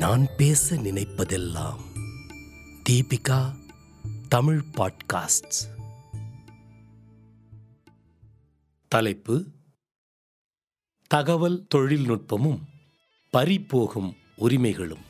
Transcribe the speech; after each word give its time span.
நான் 0.00 0.26
பேச 0.36 0.76
நினைப்பதெல்லாம் 0.76 1.80
தீபிகா 2.88 3.54
தமிழ் 4.28 4.64
பாட்காஸ்ட் 4.72 5.56
தலைப்பு 8.88 9.46
தகவல் 11.06 11.66
தொழில்நுட்பமும் 11.74 12.60
பறிபோகும் 13.32 14.16
உரிமைகளும். 14.36 15.04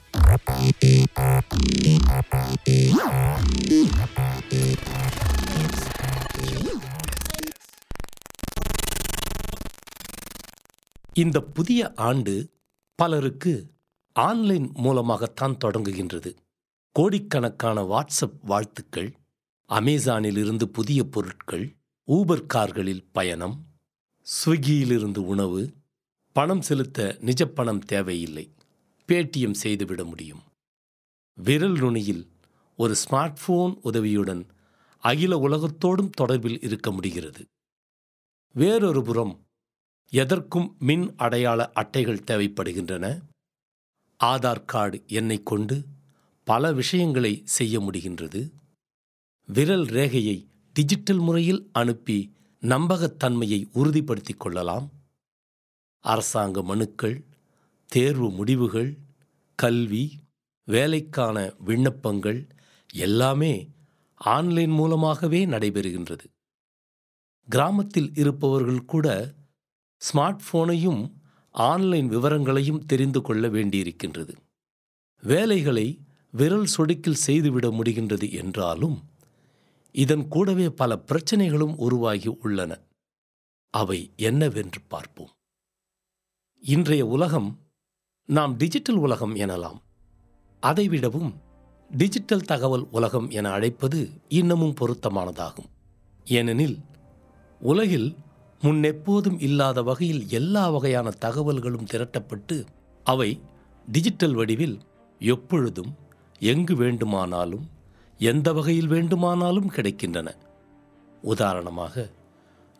இந்த 11.12 11.40
புதிய 11.40 11.92
ஆண்டு 11.94 12.50
பலருக்கு 12.94 13.78
ஆன்லைன் 14.12 14.70
மூலமாகத்தான் 14.74 15.56
தொடங்குகின்றது. 15.64 16.36
கோடிக்கணக்கான 16.92 17.82
வாட்ஸ்அப் 17.82 18.38
வாழ்த்துக்கள் 18.40 19.14
அமேசானிலிருந்து 19.68 20.64
புதிய 20.64 21.04
பொருட்கள் 21.04 21.76
ஊபர் 22.06 22.46
கார்களில் 22.46 23.08
பயணம் 23.12 23.64
ஸ்விக்கியிலிருந்து 24.44 25.18
உணவு 25.18 25.72
பணம் 26.32 26.60
செலுத்த 26.60 27.16
நிஜ 27.20 27.46
பணம் 27.46 27.78
தேவையில்லை. 27.78 28.54
பேடிஎம் 29.06 29.52
செய்துவிட 29.52 30.04
முடியும். 30.04 30.42
விரல் 31.34 31.78
நுனியில் 31.78 32.30
ஒரு 32.76 32.94
ஸ்மார்ட் 33.08 33.36
போன் 33.46 33.78
உதவியுடன் 33.82 34.46
அகில 34.98 35.38
உலகத்தோடும் 35.38 36.10
தொடர்பில் 36.20 36.64
இருக்க 36.64 36.90
முடிகிறது. 36.90 37.44
வேறொரு 38.54 39.02
புறம் 39.02 39.46
எதற்கும் 40.08 40.76
மின் 40.78 41.14
அடையாள 41.16 41.70
அட்டைகள் 41.74 42.24
தேவைப்படுகின்றன. 42.26 43.20
ஆதார் 44.24 44.64
கார்டு 44.64 45.02
எண்ணை 45.06 45.42
கொண்டு 45.42 45.84
பல 46.44 46.72
விஷயங்களை 46.72 47.42
செய்ய 47.44 47.80
முடிகின்றது. 47.80 48.50
விரல் 49.46 49.84
ரேகையை 49.84 50.46
டிஜிட்டல் 50.72 51.18
முறையில் 51.18 51.68
அனுப்பி 51.72 52.32
நம்பகத்தன்மையை 52.60 53.68
உறுதிப்படுத்திக் 53.72 54.40
கொள்ளலாம். 54.40 54.90
அரசாங்க 56.00 56.62
மனுக்கள் 56.62 57.24
தேர்வு 57.86 58.30
முடிவுகள் 58.30 58.98
கல்வி 59.54 60.18
வேலைக்கான 60.64 61.54
விண்ணப்பங்கள் 61.58 62.48
எல்லாமே 62.92 63.70
ஆன்லைன் 64.14 64.70
மூலமாகவே 64.70 65.46
நடைபெறுகின்றது. 65.46 66.24
கிராமத்தில் 67.48 68.10
இருப்பவர்கள் 68.14 68.84
கூட 68.84 69.34
ஸ்மார்ட் 70.00 70.38
போனையும் 70.52 71.19
ஆன்லைன் 71.50 72.08
விவரங்களையும் 72.08 72.86
தெரிந்து 72.86 73.22
கொள்ள 73.22 73.48
வேண்டியிருக்கின்றது. 73.48 74.34
வேலைகளை 75.22 75.98
விரல் 76.30 76.66
சொடுக்கில் 76.66 77.22
செய்துவிட 77.26 77.68
முடிகின்றது 77.68 78.32
என்றாலும் 78.32 79.02
இதன் 79.92 80.28
கூடவே 80.28 80.70
பல 80.70 81.02
பிரச்சனைகளும் 81.06 81.74
உருவாகி 81.76 82.28
உள்ளன. 82.28 82.78
அவை 83.70 84.12
என்னவென்று 84.16 84.80
பார்ப்போம். 84.88 85.30
இன்றைய 86.60 87.06
உலகம் 87.06 87.58
நாம் 88.24 88.56
டிஜிட்டல் 88.56 88.96
உலகம் 88.96 89.36
எனலாம். 89.36 89.78
அதைவிடவும் 90.62 91.32
டிஜிட்டல் 91.90 92.44
தகவல் 92.44 92.86
உலகம் 92.90 93.30
என 93.30 93.50
அழைப்பது 93.50 94.10
இன்னமும் 94.28 94.74
பொருத்தமானதாகும். 94.80 95.70
ஏனெனில் 96.24 96.78
உலகில் 97.60 98.16
முன்னெப்போதும் 98.62 99.36
இல்லாத 99.38 99.82
வகையில் 99.82 100.28
எல்லா 100.28 100.70
வகையான 100.70 101.12
தகவல்களும் 101.20 101.86
திரட்டப்பட்டு 101.92 102.64
அவை 103.04 103.40
டிஜிட்டல் 103.92 104.34
வடிவில் 104.34 104.80
எப்பொழுதும் 105.18 105.94
எங்கு 106.38 106.74
வேண்டுமானாலும் 106.76 107.68
எந்த 108.18 108.52
வகையில் 108.52 108.86
வேண்டுமானாலும் 108.86 109.70
கிடைக்கின்றன. 109.70 110.28
உதாரணமாக 111.22 112.10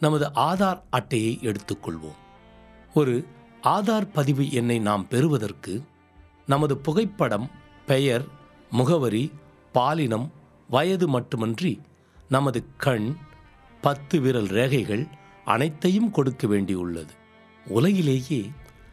நமது 0.01 0.31
ஆதார் 0.35 0.81
அட்டையை 0.91 1.39
எடுத்துக்கொள்வோம். 1.43 2.19
ஒரு 2.95 3.25
ஆதார் 3.63 4.13
பதிவு 4.13 4.53
எண்ணை 4.53 4.79
நாம் 4.79 5.09
பெறுவதற்கு 5.09 5.83
நமது 6.47 6.77
புகைப்படம் 6.77 7.51
பெயர் 7.87 8.25
முகவரி 8.71 9.33
பாலினம் 9.73 10.31
வயது 10.69 11.09
மட்டுமன்றி 11.09 11.81
நமது 12.29 12.65
கண் 12.77 13.17
பத்து 13.81 14.21
விரல் 14.21 14.47
ரேகைகள் 14.47 15.09
அனைத்தையும் 15.51 16.11
கொடுக்க 16.11 16.47
வேண்டியுள்ளது. 16.47 17.13
உலகிலேயே 17.67 18.51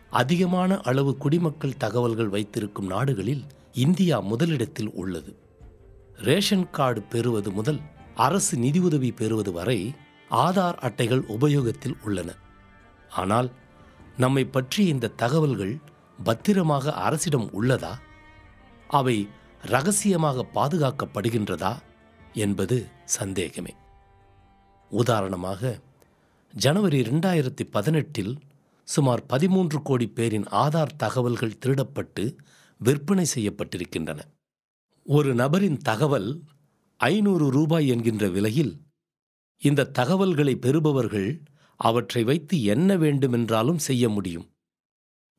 அதிகமான 0.10 0.80
அளவு 0.80 1.18
குடிமக்கள் 1.18 1.78
தகவல்கள் 1.78 2.30
வைத்திருக்கும் 2.30 2.86
நாடுகளில் 2.86 3.44
இந்தியா 3.74 4.20
முதலிடத்தில் 4.20 4.92
உள்ளது. 4.94 5.36
ரேஷன் 6.18 6.70
கார்டு 6.70 7.02
பெறுவது 7.02 7.52
முதல் 7.52 7.80
அரசு 8.16 8.58
நிதியுதவி 8.58 9.12
பெறுவது 9.12 9.52
வரை 9.52 9.94
ஆதார் 10.32 10.78
அட்டைகள் 10.78 11.24
உபயோகத்தில் 11.28 11.98
உள்ளன. 12.04 12.34
ஆனால் 13.10 13.52
நம்மை 14.18 14.46
பற்றிய 14.46 14.90
இந்த 14.90 15.08
தகவல்கள் 15.08 15.80
பத்திரமாக 16.24 16.94
அரசிடம் 16.94 17.50
உள்ளதா? 17.62 17.94
அவை 18.88 19.30
ரகசியமாக 19.62 20.46
பாதுகாக்கப்படுகின்றதா? 20.56 21.74
என்பது 22.34 22.88
சந்தேகமே. 23.06 23.76
உதாரணமாக 24.90 25.80
ஜனவரி 26.54 27.02
ரெண்டாயிரத்தி 27.02 27.64
பதினெட்டில் 27.72 28.38
சுமார் 28.84 29.26
பதிமூன்று 29.26 29.82
கோடி 29.82 30.08
பேரின் 30.08 30.44
ஆதார் 30.44 30.96
தகவல்கள் 30.98 31.58
திருடப்பட்டு 31.66 32.38
விற்பனை 32.80 33.26
செய்யப்பட்டிருக்கின்றன. 33.36 34.20
ஒரு 35.06 35.36
நபரின் 35.36 35.78
தகவல் 35.78 36.44
ஐநூறு 36.98 37.50
ரூபாய் 37.50 37.88
என்கின்ற 37.88 38.30
விலையில் 38.30 38.74
இந்த 39.62 39.90
தகவல்களை 40.00 40.56
பெறுபவர்கள் 40.56 41.30
அவற்றை 41.76 42.24
வைத்து 42.24 42.64
என்ன 42.64 42.98
வேண்டுமென்றாலும் 42.98 43.80
செய்ய 43.80 44.10
முடியும். 44.10 44.48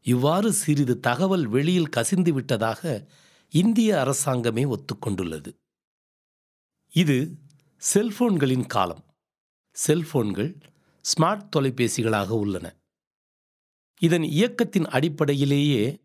இவ்வாறு 0.07 0.53
சிறிது 0.53 1.01
தகவல் 1.01 1.47
வெளியில் 1.47 1.89
கசிந்து 1.89 2.33
விட்டதாக 2.33 3.11
இந்திய 3.53 3.91
அரசாங்கமே 4.05 4.65
ஒத்துக்கொண்டுள்ளது. 4.75 5.51
இது 6.93 7.37
செல்போன்களின் 7.95 8.67
காலம். 8.67 9.05
செல்போன்கள் 9.77 10.53
ஸ்மார்ட் 11.09 11.49
தொலைபேசிகளாக 11.57 12.29
உள்ளன. 12.29 12.75
இதன் 13.99 14.23
இயக்கத்தின் 14.23 14.85
அடிப்படையிலேயே 14.85 16.03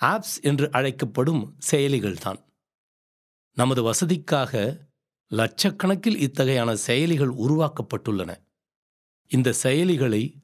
ஆப்ஸ் 0.00 0.42
என்று 0.42 0.70
அழைக்கப்படும் 0.70 1.56
செயலிகள்தான். 1.70 2.44
நமது 3.54 3.90
வசதிக்காக 3.90 4.78
லட்சக்கணக்கில் 5.30 6.18
இத்தகையான 6.26 6.76
செயலிகள் 6.86 7.32
உருவாக்கப்பட்டுள்ளன. 7.46 8.36
இந்த 9.28 9.54
செயலிகளை 9.62 10.34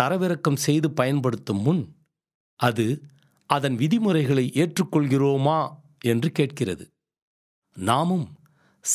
தரவிறக்கம் 0.00 0.56
செய்து 0.56 0.90
பயன்படுத்தும் 0.90 1.62
முன் 1.62 1.96
அது 2.56 3.02
அதன் 3.46 3.74
விதிமுறைகளை 3.74 4.50
ஏற்றுக்கொள்கிறோமா 4.54 5.70
என்று 6.00 6.32
கேட்கிறது. 6.32 6.92
நாமும் 7.76 8.38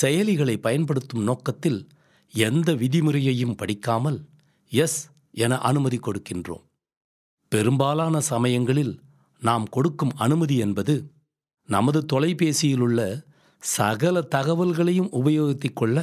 செயலிகளை 0.01 0.57
பயன்படுத்தும் 0.57 1.23
நோக்கத்தில் 1.23 1.87
எந்த 2.33 2.73
விதிமுறையையும் 2.73 3.57
படிக்காமல் 3.57 4.29
எஸ் 4.71 4.99
என 5.31 5.57
அனுமதி 5.57 5.97
கொடுக்கின்றோம். 5.97 6.63
பெரும்பாலான 7.51 8.15
சமயங்களில் 8.19 8.93
நாம் 9.41 9.65
கொடுக்கும் 9.69 10.13
அனுமதி 10.15 10.55
என்பது 10.57 10.95
நமது 11.69 11.99
தொலைபேசியிலுள்ள 12.13 12.99
சகல 13.63 14.21
தகவல்களையும் 14.35 15.09
உபயோகித்துக் 15.11 15.75
கொள்ள 15.75 15.97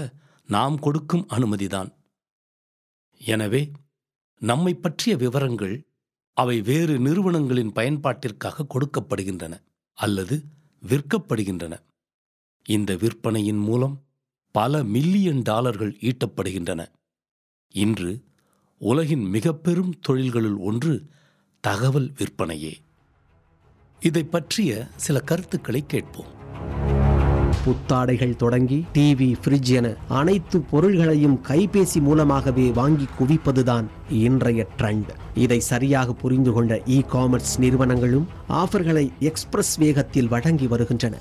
நாம் 0.48 0.76
கொடுக்கும் 0.78 1.24
அனுமதிதான். 1.28 1.90
எனவே 3.20 3.62
நம்மை 4.42 4.74
பற்றிய 4.74 5.16
விவரங்கள் 5.16 5.76
அவை 6.36 6.56
வேறு 6.60 6.98
நிறுவனங்களின் 6.98 7.72
பயன்பாட்டிற்காக 7.72 8.66
கொடுக்கப்படுகின்றன 8.74 9.54
அல்லது 9.98 10.36
விற்கப்படுகின்றன. 10.82 11.74
இந்த 12.66 12.90
விற்பனையின் 12.94 13.62
மூலம் 13.68 13.96
பல 14.54 14.82
மில்லியன் 14.84 15.42
டாலர்கள் 15.42 15.92
ஈட்டப்படுகின்றன. 16.00 16.80
இன்று 17.74 18.10
உலகின் 18.80 19.24
மிக 19.24 19.52
பெரும் 19.52 19.94
தொழில்களுள் 20.08 20.56
ஒன்று 20.58 21.02
தகவல் 21.60 22.12
விற்பனையே. 22.18 22.72
இதை 24.00 24.22
பற்றிய 24.24 24.86
சில 24.96 25.20
கருத்துக்களை 25.20 25.84
கேட்போம். 25.86 26.36
புத்தாடைகள் 27.64 28.36
தொடங்கி 28.36 28.84
டிவி 28.94 29.34
ஃப்ரிட்ஜ் 29.44 29.68
என 29.68 29.94
அனைத்து 30.08 30.60
பொருள்களையும் 30.60 31.40
கைபேசி 31.48 32.00
மூலமாகவே 32.00 32.70
வாங்கி 32.70 33.06
குவிப்பதுதான் 33.18 33.84
இன்றைய 34.08 34.66
ட்ரெண்ட் 34.78 35.08
இதை 35.34 35.60
சரியாக 35.60 36.12
புரிந்து 36.12 36.52
கொண்ட 36.52 36.74
இ 36.74 37.00
காமர்ஸ் 37.12 37.58
நிறுவனங்களும் 37.58 38.28
ஆஃபர்களை 38.48 39.10
எக்ஸ்பிரஸ் 39.18 39.76
வேகத்தில் 39.76 40.28
வழங்கி 40.28 40.66
வருகின்றன. 40.66 41.18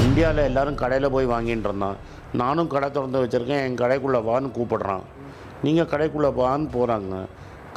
இந்தியாவில் 0.00 0.44
எல்லாரும் 0.44 0.74
கடையில் 0.74 1.10
போய் 1.10 1.26
வாங்கிட்டு 1.26 1.66
இருந்தான். 1.68 1.96
நானும் 2.32 2.68
கடை 2.68 2.90
திறந்து 2.90 3.24
வச்சுருக்கேன். 3.24 3.64
என் 3.64 3.74
கடைக்குள்ளே 3.74 4.18
வான்னு 4.18 4.50
கூப்பிடுறான். 4.58 5.02
நீங்கள் 5.66 5.90
கடைக்குள்ளே 5.92 6.30
வான்னு 6.40 6.68
போகிறாங்க 6.76 7.14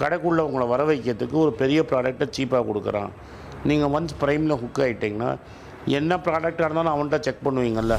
கடைக்குள்ளே 0.01 0.42
உங்களை 0.48 0.68
வர 0.68 0.81
வைக்கிறதுக்கு 0.89 1.38
ஒரு 1.45 1.51
பெரிய 1.62 1.80
ப்ராடக்டை 1.89 2.28
சீப்பாக 2.38 2.66
கொடுக்குறான். 2.69 3.12
நீங்கள் 3.69 3.92
ஒன்ஸ் 3.98 4.19
ப்ரைமில் 4.22 4.60
ஹுக் 4.62 4.83
ஆகிட்டிங்கன்னா 4.86 5.31
என்ன 6.00 6.16
ப்ராடக்டாக 6.25 6.68
இருந்தாலும் 6.68 6.94
அவன்கிட்ட 6.95 7.19
செக் 7.19 7.45
பண்ணுவீங்கள்ல 7.48 7.98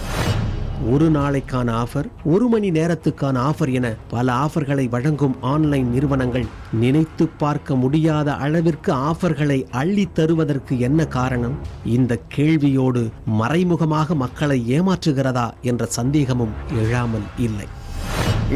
ஒரு 0.93 1.07
நாளைக்கான 1.17 1.69
ஆஃபர் 1.81 2.07
ஒரு 2.25 2.47
மணி 2.53 2.69
நேரத்துக்கான 2.71 3.37
ஆஃபர் 3.49 3.71
என 3.79 3.89
பல 4.09 4.33
ஆஃபர்களை 4.45 4.89
வழங்கும் 4.95 5.37
ஆன்லைன் 5.51 5.91
நிறுவனங்கள் 5.91 6.47
நினைத்து 6.83 7.25
பார்க்க 7.43 7.75
முடியாத 7.75 8.35
அளவிற்கு 8.47 8.93
ஆஃபர்களை 9.11 9.59
அள்ளி 9.71 10.07
தருவதற்கு 10.13 10.79
என்ன 10.89 11.07
காரணம்? 11.19 11.57
இந்த 11.97 12.19
கேள்வியோடு 12.37 13.05
மறைமுகமாக 13.41 14.15
மக்களை 14.25 14.59
ஏமாற்றுகிறதா 14.79 15.47
என்ற 15.61 15.87
சந்தேகமும் 15.99 16.57
எழாமல் 16.83 17.29
இல்லை. 17.47 17.69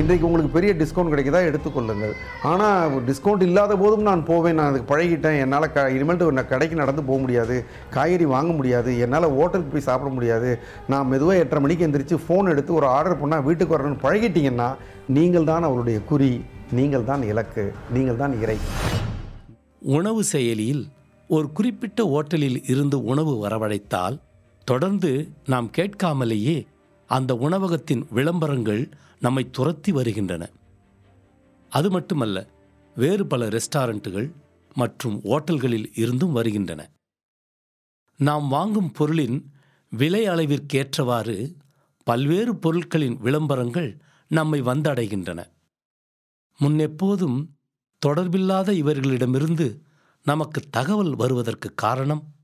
இன்றைக்கு 0.01 0.27
உங்களுக்கு 0.29 0.51
பெரிய 0.57 0.71
டிஸ்கவுண்ட் 0.81 1.13
கிடைக்குதா 1.13 1.41
எடுத்துக்கொள்ளுங்கள். 1.49 2.15
ஆனால் 2.51 2.97
டிஸ்கவுண்ட் 3.09 3.45
இல்லாத 3.49 3.77
போதும் 3.83 4.09
நான் 4.09 4.25
போவேன். 4.31 4.57
நான் 4.59 4.71
அதுக்கு 4.71 4.89
பழகிட்டேன். 4.93 5.39
என்னால் 5.45 5.67
க 5.75 5.85
இனிமேல்ட்டு 5.97 6.31
நான் 6.39 6.51
கடைக்கு 6.53 6.77
நடந்து 6.83 7.03
போக 7.09 7.19
முடியாது. 7.25 7.57
காய்கறி 7.97 8.27
வாங்க 8.35 8.53
முடியாது. 8.59 8.93
என்னால் 9.07 9.29
ஹோட்டலுக்கு 9.37 9.73
போய் 9.75 9.89
சாப்பிட 9.89 10.11
முடியாது. 10.17 10.51
நான் 10.95 11.09
மெதுவாக 11.13 11.43
எட்டரை 11.45 11.63
மணிக்கு 11.67 11.87
எந்திரிச்சு 11.89 12.19
ஃபோன் 12.25 12.51
எடுத்து 12.55 12.73
ஒரு 12.81 12.89
ஆர்டர் 12.97 13.21
பண்ணால் 13.23 13.47
வீட்டுக்கு 13.49 13.77
வரணும்னு 13.77 14.05
பழகிட்டீங்கன்னா 14.07 14.69
நீங்கள் 15.19 15.49
தான் 15.53 15.67
அவருடைய 15.71 15.99
குறி 16.11 16.31
நீங்கள் 16.79 17.09
தான் 17.11 17.25
இலக்கு 17.31 17.65
நீங்கள் 17.97 18.21
தான் 18.23 18.37
இறை. 18.43 18.59
உணவு 19.97 20.23
செயலியில் 20.33 20.85
ஒரு 21.31 21.47
குறிப்பிட்ட 21.59 22.01
ஓட்டலில் 22.17 22.61
இருந்து 22.73 22.97
உணவு 23.13 23.33
வரவழைத்தால் 23.45 24.17
தொடர்ந்து 24.67 25.11
நாம் 25.53 25.69
கேட்காமலேயே 25.79 26.57
அந்த 27.11 27.33
உணவகத்தின் 27.47 28.03
விளம்பரங்கள் 28.17 28.85
நம்மை 29.21 29.51
துரத்தி 29.51 29.93
வருகின்றன. 29.93 30.51
அது 31.71 31.91
மட்டுமல்ல 31.91 32.49
வேறு 32.95 33.27
பல 33.27 33.49
ரெஸ்டாரண்ட்டுகள் 33.49 34.33
மற்றும் 34.75 35.23
ஓட்டல்களில் 35.25 35.89
இருந்தும் 35.95 36.33
வருகின்றன. 36.33 36.91
நாம் 38.17 38.49
வாங்கும் 38.49 38.93
பொருளின் 38.93 39.53
விலை 39.91 40.29
அளவிற்கேற்றவாறு 40.29 41.55
பல்வேறு 42.05 42.57
பொருட்களின் 42.57 43.17
விளம்பரங்கள் 43.17 44.01
நம்மை 44.29 44.63
வந்தடைகின்றன. 44.63 45.47
முன்னெப்போதும் 46.61 47.47
தொடர்பில்லாத 48.07 48.71
இவர்களிடமிருந்து 48.71 49.81
நமக்கு 50.25 50.61
தகவல் 50.71 51.17
வருவதற்கு 51.17 51.75
காரணம் 51.75 52.35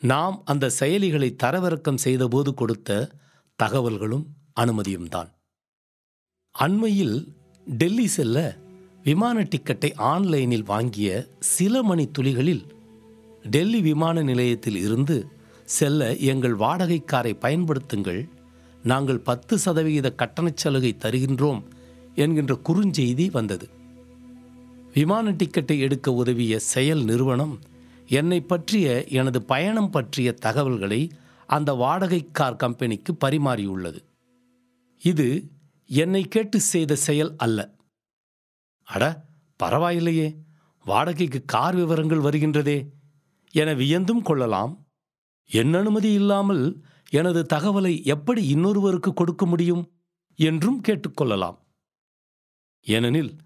நாம் 0.00 0.42
அந்த 0.44 0.70
செயலிகளை 0.80 1.36
தரவிறக்கம் 1.42 1.96
செய்தபோது 1.96 2.54
கொடுத்த 2.54 3.10
தகவல்களும் 3.62 4.24
அனுமதியும்தான். 4.60 5.30
அண்மையில் 6.54 7.16
டெல்லி 7.66 8.06
செல்ல 8.06 8.38
விமான 9.04 9.42
டிக்கெட்டை 9.42 9.90
ஆன்லைனில் 9.94 10.64
வாங்கிய 10.64 11.26
சில 11.38 11.82
மணி 11.82 12.04
துளிகளில் 12.08 12.64
டெல்லி 13.42 13.80
விமான 13.80 14.22
நிலையத்தில் 14.22 14.76
இருந்து 14.76 15.16
செல்ல 15.64 16.16
எங்கள் 16.16 16.54
வாடகை 16.54 16.98
காரை 17.04 17.32
பயன்படுத்துங்கள் 17.40 18.28
நாங்கள் 18.82 19.20
பத்து 19.20 19.58
சதவிகித 19.58 20.14
கட்டணச் 20.16 20.56
சலுகை 20.56 20.96
தருகின்றோம் 20.98 21.62
என்கின்ற 22.14 22.58
குறுஞ்செய்தி 22.68 23.30
வந்தது. 23.30 23.68
விமான 24.94 25.30
டிக்கெட்டை 25.30 25.78
எடுக்க 25.78 26.12
உதவிய 26.12 26.58
செயல் 26.58 27.04
நிறுவனம் 27.04 27.60
என்னை 28.06 28.40
பற்றிய 28.40 29.04
எனது 29.08 29.42
பயணம் 29.42 29.90
பற்றிய 29.90 30.32
தகவல்களை 30.32 31.10
அந்த 31.46 31.72
வாடகை 31.74 32.28
கார் 32.32 32.56
கம்பெனிக்கு 32.56 33.12
பரிமாறியுள்ளது. 33.24 34.00
இது 35.02 35.28
என்னை 35.86 36.28
கேட்டு 36.28 36.60
செய்த 36.60 36.94
செயல் 36.96 37.36
அல்ல. 37.36 37.74
அட 38.84 39.26
பரவாயில்லையே. 39.62 40.36
வாடகைக்கு 40.84 41.44
கார் 41.44 41.74
விவரங்கள் 41.74 42.18
வருகின்றதே. 42.18 42.88
என 43.50 43.74
வியந்தும் 43.74 44.22
கொள்ளலாம். 44.22 44.86
என் 45.48 45.74
அனுமதி 45.74 46.12
இல்லாமல் 46.12 46.84
எனது 47.10 47.46
தகவலை 47.52 48.04
எப்படி 48.04 48.54
இன்னொருவருக்கு 48.54 49.12
கொடுக்க 49.12 49.46
முடியும் 49.46 49.92
என்றும் 50.36 50.80
கேட்டுக்கொள்ளலாம் 50.88 51.58
ஏனெனில் 52.82 53.36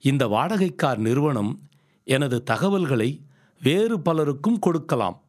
இந்த 0.00 0.26
வாடகைக்கார் 0.26 0.96
நிறுவனம் 0.96 1.62
எனது 2.04 2.42
தகவல்களை 2.42 3.26
வேறு 3.62 4.00
பலருக்கும் 4.00 4.58
கொடுக்கலாம். 4.58 5.22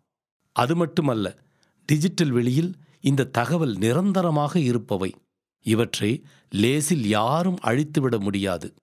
அது 0.51 0.75
மட்டுமல்ல 0.75 1.43
டிஜிட்டல் 1.85 2.31
வெளியில் 2.31 2.75
இந்த 3.01 3.23
தகவல் 3.23 3.75
நிரந்தரமாக 3.75 4.59
இருப்பவை. 4.59 5.15
இவற்றை 5.61 6.23
லேசில் 6.49 7.05
யாரும் 7.07 7.57
அழித்துவிட 7.61 8.19
முடியாது. 8.19 8.73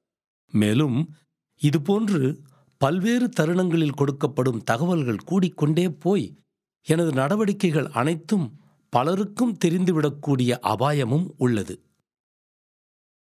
மேலும் 0.50 1.14
இதுபோன்று 1.62 2.36
பல்வேறு 2.76 3.28
தருணங்களில் 3.28 3.94
கொடுக்கப்படும் 3.94 4.62
தகவல்கள் 4.62 5.24
கூடிக்கொண்டே 5.26 5.88
போய் 5.88 6.36
எனது 6.82 7.12
நடவடிக்கைகள் 7.12 7.86
அனைத்தும் 7.86 8.60
பலருக்கும் 8.88 9.56
தெரிந்துவிடக்கூடிய 9.64 10.50
அபாயமும் 10.50 11.34
உள்ளது. 11.38 11.80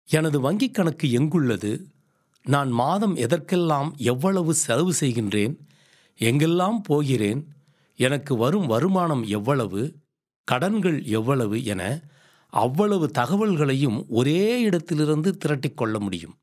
எனது 0.09 0.51
வங்கிக் 0.51 0.71
கணக்கு 0.71 1.11
எங்குள்ளது? 1.11 1.87
நான் 2.44 2.69
மாதம் 2.69 3.15
எதற்கெல்லாம் 3.15 3.94
எவ்வளவு 3.97 4.53
செலவு 4.53 4.94
செய்கின்றேன்? 4.99 5.57
எங்கெல்லாம் 6.17 6.77
போகிறேன்? 6.83 7.47
எனக்கு 7.95 8.35
வரும் 8.35 8.65
வருமானம் 8.65 9.23
எவ்வளவு? 9.23 9.95
கடன்கள் 10.44 11.03
எவ்வளவு 11.03 11.63
என 11.63 12.01
அவ்வளவு 12.51 13.06
தகவல்களையும் 13.07 14.06
ஒரே 14.07 14.62
இடத்திலிருந்து 14.62 15.38
திரட்டிக் 15.38 15.77
கொள்ள 15.77 16.00
முடியும். 16.00 16.36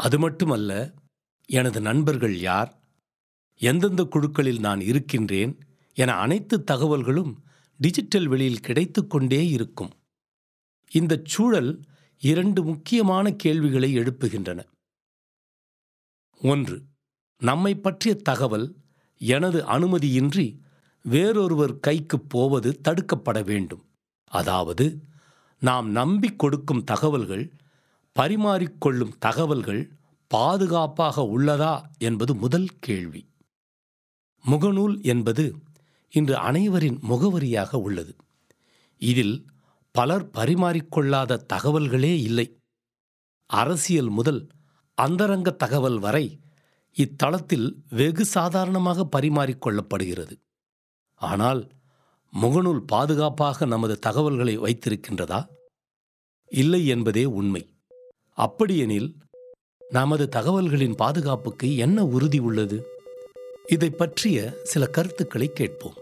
அது 0.00 0.18
மட்டுமல்ல 0.18 0.72
எனது 1.48 1.80
நண்பர்கள் 1.80 2.36
யார் 2.38 2.70
எந்தெந்த 3.60 4.02
குழுக்களில் 4.04 4.60
நான் 4.60 4.80
இருக்கின்றேன் 4.80 5.52
என 5.96 6.12
அனைத்து 6.14 6.64
தகவல்களும் 6.70 7.32
டிஜிட்டல் 7.80 8.28
வெளியில் 8.28 8.64
கிடைத்துக்கொண்டே 8.66 9.48
இருக்கும். 9.48 9.92
இந்த 10.90 11.22
சூழல் 11.24 11.72
இரண்டு 12.22 12.60
முக்கியமான 12.62 13.32
கேள்விகளை 13.32 13.90
எழுப்புகின்றன. 13.98 14.60
ஒன்று 16.40 16.76
நம்மை 17.42 17.74
பற்றிய 17.74 18.14
தகவல் 18.14 18.66
எனது 19.20 19.58
அனுமதியின்றி 19.66 20.46
வேறொருவர் 21.04 21.80
கைக்கு 21.80 22.20
போவது 22.20 22.80
தடுக்கப்பட 22.88 23.44
வேண்டும். 23.44 23.82
அதாவது 24.32 24.86
நாம் 25.64 25.88
நம்பிக் 25.90 26.38
கொடுக்கும் 26.38 26.84
தகவல்கள் 26.84 27.44
பரிமாறிக்கொள்ளும் 28.16 29.12
தகவல்கள் 29.18 29.82
பாதுகாப்பாக 30.30 31.22
உள்ளதா 31.34 31.74
என்பது 31.98 32.34
முதல் 32.34 32.68
கேள்வி. 32.80 33.22
முகநூல் 34.44 34.96
என்பது 35.02 35.44
இன்று 36.10 36.36
அனைவரின் 36.36 36.98
முகவரியாக 37.08 37.74
உள்ளது. 37.76 38.16
இதில் 39.02 39.46
பலர் 39.94 40.26
பரிமாறிக்கொள்ளாத 40.30 41.40
தகவல்களே 41.52 42.12
இல்லை. 42.20 42.46
அரசியல் 43.46 44.08
முதல் 44.08 44.48
அந்தரங்க 44.98 45.50
தகவல் 45.50 45.98
வரை 45.98 46.26
இத்தளத்தில் 46.96 47.68
வெகு 47.90 48.24
சாதாரணமாக 48.24 49.06
பரிமாறிக்கொள்ளப்படுகிறது. 49.16 50.34
ஆனால் 51.20 51.62
முகநூல் 52.40 52.80
பாதுகாப்பாக 52.86 53.64
நமது 53.64 53.98
தகவல்களை 53.98 54.58
வைத்திருக்கின்றதா? 54.58 55.46
இல்லை 56.50 56.86
என்பதே 56.86 57.24
உண்மை. 57.24 57.74
அப்படியெனில் 58.34 59.14
நமது 59.90 60.28
தகவல்களின் 60.28 60.94
பாதுகாப்புக்கு 60.94 61.76
என்ன 61.76 62.04
உறுதி 62.04 62.38
உள்ளது? 62.38 62.86
இதை 63.68 63.90
பற்றிய 63.90 64.54
சில 64.62 64.86
கருத்துக்களை 64.86 65.52
கேட்போம். 65.52 65.94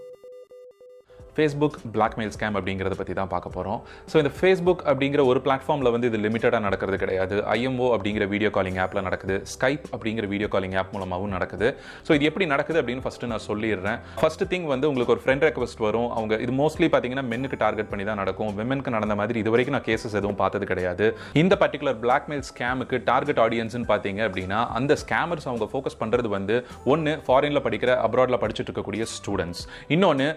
ஃபேஸ்புக் 1.40 1.76
பிளாக்மெயில் 1.97 2.32
ஸ்கேம் 2.35 2.56
அப்படிங்கிறத 2.59 2.94
பற்றி 3.00 3.14
தான் 3.18 3.30
பார்க்க 3.35 3.54
போகிறோம் 3.56 3.78
ஸோ 4.11 4.16
இந்த 4.23 4.30
ஃபேஸ்புக் 4.38 4.82
அப்படிங்கிற 4.90 5.20
ஒரு 5.30 5.38
பிளாட்ஃபார்மில் 5.44 5.90
வந்து 5.94 6.09
இது 6.11 6.18
லிமிட்டடாக 6.25 6.62
நடக்கிறது 6.66 6.97
கிடையாது. 7.02 7.37
ஐஎம்ஓ 7.54 7.87
அப்படிங்கிற 7.94 8.25
வீடியோ 8.32 8.50
காலிங் 8.56 8.78
ஆப்பில் 8.85 9.04
நடக்குது. 9.06 9.37
ஸ்கைப் 9.52 9.85
அப்படிங்கிற 9.94 10.26
வீடியோ 10.32 10.49
காலிங் 10.54 10.76
ஆப் 10.80 10.90
மூலமாகவும் 10.94 11.32
நடக்குது. 11.37 11.68
ஸோ 12.06 12.11
இது 12.18 12.26
எப்படி 12.30 12.47
நடக்குது 12.52 12.78
அப்படின்னு 12.80 13.04
ஃபஸ்ட்டு 13.06 13.30
நான் 13.32 13.44
சொல்லிடுறேன். 13.47 13.99
ஃபஸ்ட்டு 14.23 14.49
திங் 14.52 14.66
வந்து 14.73 14.88
உங்களுக்கு 14.90 15.14
ஒரு 15.16 15.23
ஃப்ரெண்ட் 15.25 15.47
ரெக்வஸ்ட் 15.49 15.80
வரும். 15.87 16.09
அவங்க 16.16 16.38
இது 16.47 16.54
மோஸ்ட்லி 16.61 16.88
பார்த்தீங்கன்னா 16.94 17.25
மென்னுக்கு 17.32 17.59
டார்கெட் 17.64 17.90
பண்ணி 17.92 18.06
தான் 18.11 18.20
நடக்கும். 18.23 18.50
விமனுக்கு 18.61 18.94
நடந்த 18.97 19.16
மாதிரி 19.20 19.40
இது 19.44 19.54
வரைக்கும் 19.54 19.76
நான் 19.76 19.87
கேசஸ் 19.88 20.18
எதுவும் 20.20 20.38
பார்த்தது 20.42 20.68
கிடையாது. 20.73 21.09
இந்த 21.44 21.56
பர்டிகுலர் 21.64 21.99
பிளாக்மெயில் 22.04 22.44
ஸ்கேமுக்கு 22.50 22.99
டார்கெட் 23.11 23.42
ஆடியன்ஸ்னு 23.47 23.90
பார்த்தீங்க 23.92 24.23
அப்படின்னா 24.28 24.61
அந்த 24.80 24.92
ஸ்கேமர்ஸ் 25.04 25.49
அவங்க 25.50 25.68
ஃபோக்கஸ் 25.73 26.00
பண்ணுறது 26.04 26.30
வந்து 26.37 26.59
ஒன்று 26.94 27.14
ஃபாரினில் 27.28 27.64
படிக்கிற 27.68 27.90
அப்ராடில் 28.09 28.40
படிச்சுட்டு 28.44 28.70
இருக்கக்கூடிய 28.70 29.02
ஸ்டூடெண்ட்ஸ் 29.16 29.64
இன்னொன்று 29.97 30.28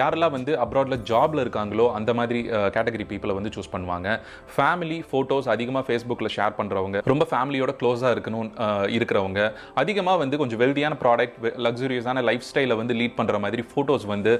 யாரெல்லாம் 0.00 0.33
வந்து 0.36 0.52
அப்ராடில் 0.64 0.98
ஜாபில் 1.10 1.42
இருக்காங்களோ 1.44 1.86
அந்த 1.98 2.10
மாதிரி 2.20 2.42
கேட்டகரி 2.76 3.06
பீப்புளை 3.12 3.36
வந்து 3.38 3.52
சூஸ் 3.56 3.72
பண்ணுவாங்க. 3.74 4.08
ஃபேமிலி 4.54 4.98
ஃபோட்டோஸ் 5.10 5.48
அதிகமாக 5.54 5.84
ஃபேஸ்புக்கில் 5.88 6.32
ஷேர் 6.36 6.56
பண்ணுறவங்க 6.60 7.02
ரொம்ப 7.12 7.26
ஃபேமிலியோட 7.32 7.74
க்ளோஸாக 7.80 8.12
இருக்கணும் 8.16 8.50
இருக்கிறவங்க 8.98 9.40
அதிகமாக 9.82 10.18
வந்து 10.24 10.38
கொஞ்சம் 10.42 10.60
வெல்தியான 10.64 10.96
ப்ராடக்ட் 11.02 11.38
லக்ஸுரியஸான 11.66 12.22
லைஃப் 12.28 12.46
ஸ்டைலை 12.50 12.76
வந்து 12.82 12.96
லீட் 13.00 13.16
பண்ணுற 13.20 13.38
மாதிரி 13.46 13.64
ஃபோட்டோஸ் 13.72 14.06
வந்து 14.14 14.32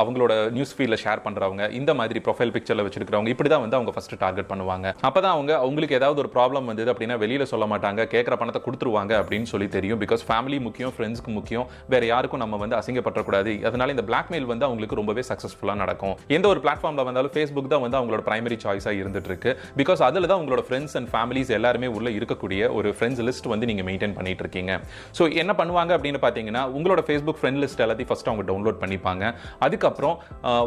அவங்களோட 0.00 0.32
நியூஸ் 0.56 0.74
ஃபீல்டில் 0.76 1.00
ஷேர் 1.04 1.24
பண்ணுறவங்க 1.26 1.62
இந்த 1.80 1.90
மாதிரி 2.00 2.20
ப்ரொஃபைல் 2.26 2.52
பிக்சரில் 2.56 2.84
வச்சிருக்கிறவங்க 2.86 3.32
இப்படி 3.34 3.50
தான் 3.54 3.64
வந்து 3.64 3.78
அவங்க 3.78 3.92
ஃபஸ்ட்டு 3.96 4.20
டார்கெட் 4.24 4.50
பண்ணுவாங்க. 4.52 4.86
அப்போ 5.08 5.20
தான் 5.24 5.34
அவங்க 5.36 5.52
அவங்களுக்கு 5.64 5.98
ஏதாவது 6.00 6.20
ஒரு 6.24 6.30
ப்ராப்ளம் 6.36 6.68
வந்தது 6.70 6.90
அப்படின்னா 6.94 7.16
வெளியில் 7.24 7.50
சொல்ல 7.52 7.66
மாட்டாங்க 7.72 8.08
கேட்குற 8.14 8.34
பணத்தை 8.42 8.62
கொடுத்துருவாங்க 8.66 9.12
அப்படின்னு 9.22 9.48
சொல்லி 9.52 9.68
தெரியும். 9.76 10.00
பிகாஸ் 10.04 10.24
ஃபேமிலி 10.28 10.58
முக்கியம் 10.66 10.92
ஃப்ரெண்ட்ஸ்க்கு 10.96 11.32
முக்கியம் 11.38 11.66
வேறு 11.94 12.06
யாருக்கும் 12.12 12.42
நம்ம 12.44 12.58
வந்து 12.64 12.78
அசிங்கப்படக்கூடாது. 12.80 13.54
அதனால 13.70 13.94
இந்த 13.96 14.04
பிளாக்மெயில் 14.10 14.48
வந்து 14.52 14.66
அவங்களுக்கு 14.68 15.00
ரொம்பவே 15.00 15.24
சக்ஸஸ்ஃபுல்லாக 15.34 15.78
நடக்கும். 15.84 16.16
எந்த 16.38 16.46
ஒரு 16.54 16.62
பிளாட்ஃபார்மில் 16.64 17.06
வந்தாலும் 17.10 17.34
ஃபேஸ்புக் 17.36 17.70
தான் 17.74 17.84
வந்து 17.84 17.98
அவங்களோட 18.00 18.22
பிரைமரி 18.30 18.58
சாய்ஸாக 18.64 19.00
இருந்துட்டு 19.02 19.30
இருக்கு 19.32 19.50
பிகாஸ் 19.82 20.00
அதில் 20.08 20.28
தான் 20.30 20.40
உங்களோட 20.42 20.64
ஃப்ரெண்ட்ஸ் 20.68 20.96
அண்ட் 20.98 21.10
ஃபேமிலிஸ் 21.12 21.52
எல்லாருமே 21.58 21.90
உள்ள 21.96 22.08
இருக்கக்கூடிய 22.18 22.70
ஒரு 22.78 22.88
ஃப்ரெண்ட்ஸ் 22.98 23.22
லிஸ்ட் 23.28 23.48
வந்து 23.52 23.68
நீங்கள் 23.70 23.86
மெயின்டைன் 23.88 24.16
பண்ணிட்டு 24.18 24.42
இருக்கீங்க 24.44 24.72
ஸோ 25.18 25.22
என்ன 25.42 25.52
பண்ணுவாங்க 25.60 25.92
அப்படின்னு 25.96 26.20
பார்த்தீங்கன்னா 26.24 26.62
உங்களோட 26.78 27.02
ஃபேஸ்புக் 27.08 27.38
ஃப்ரெண்ட் 27.40 27.60
லிஸ்ட் 27.64 27.82
எல்லாத்தையும் 27.86 28.10
ஃபஸ்ட் 28.10 28.28
அவங்க 28.30 28.44
டவுன்லோட் 28.50 28.78
பண்ணிப்பாங்க. 28.82 29.24
அதுக்கப்புறம் 29.66 30.16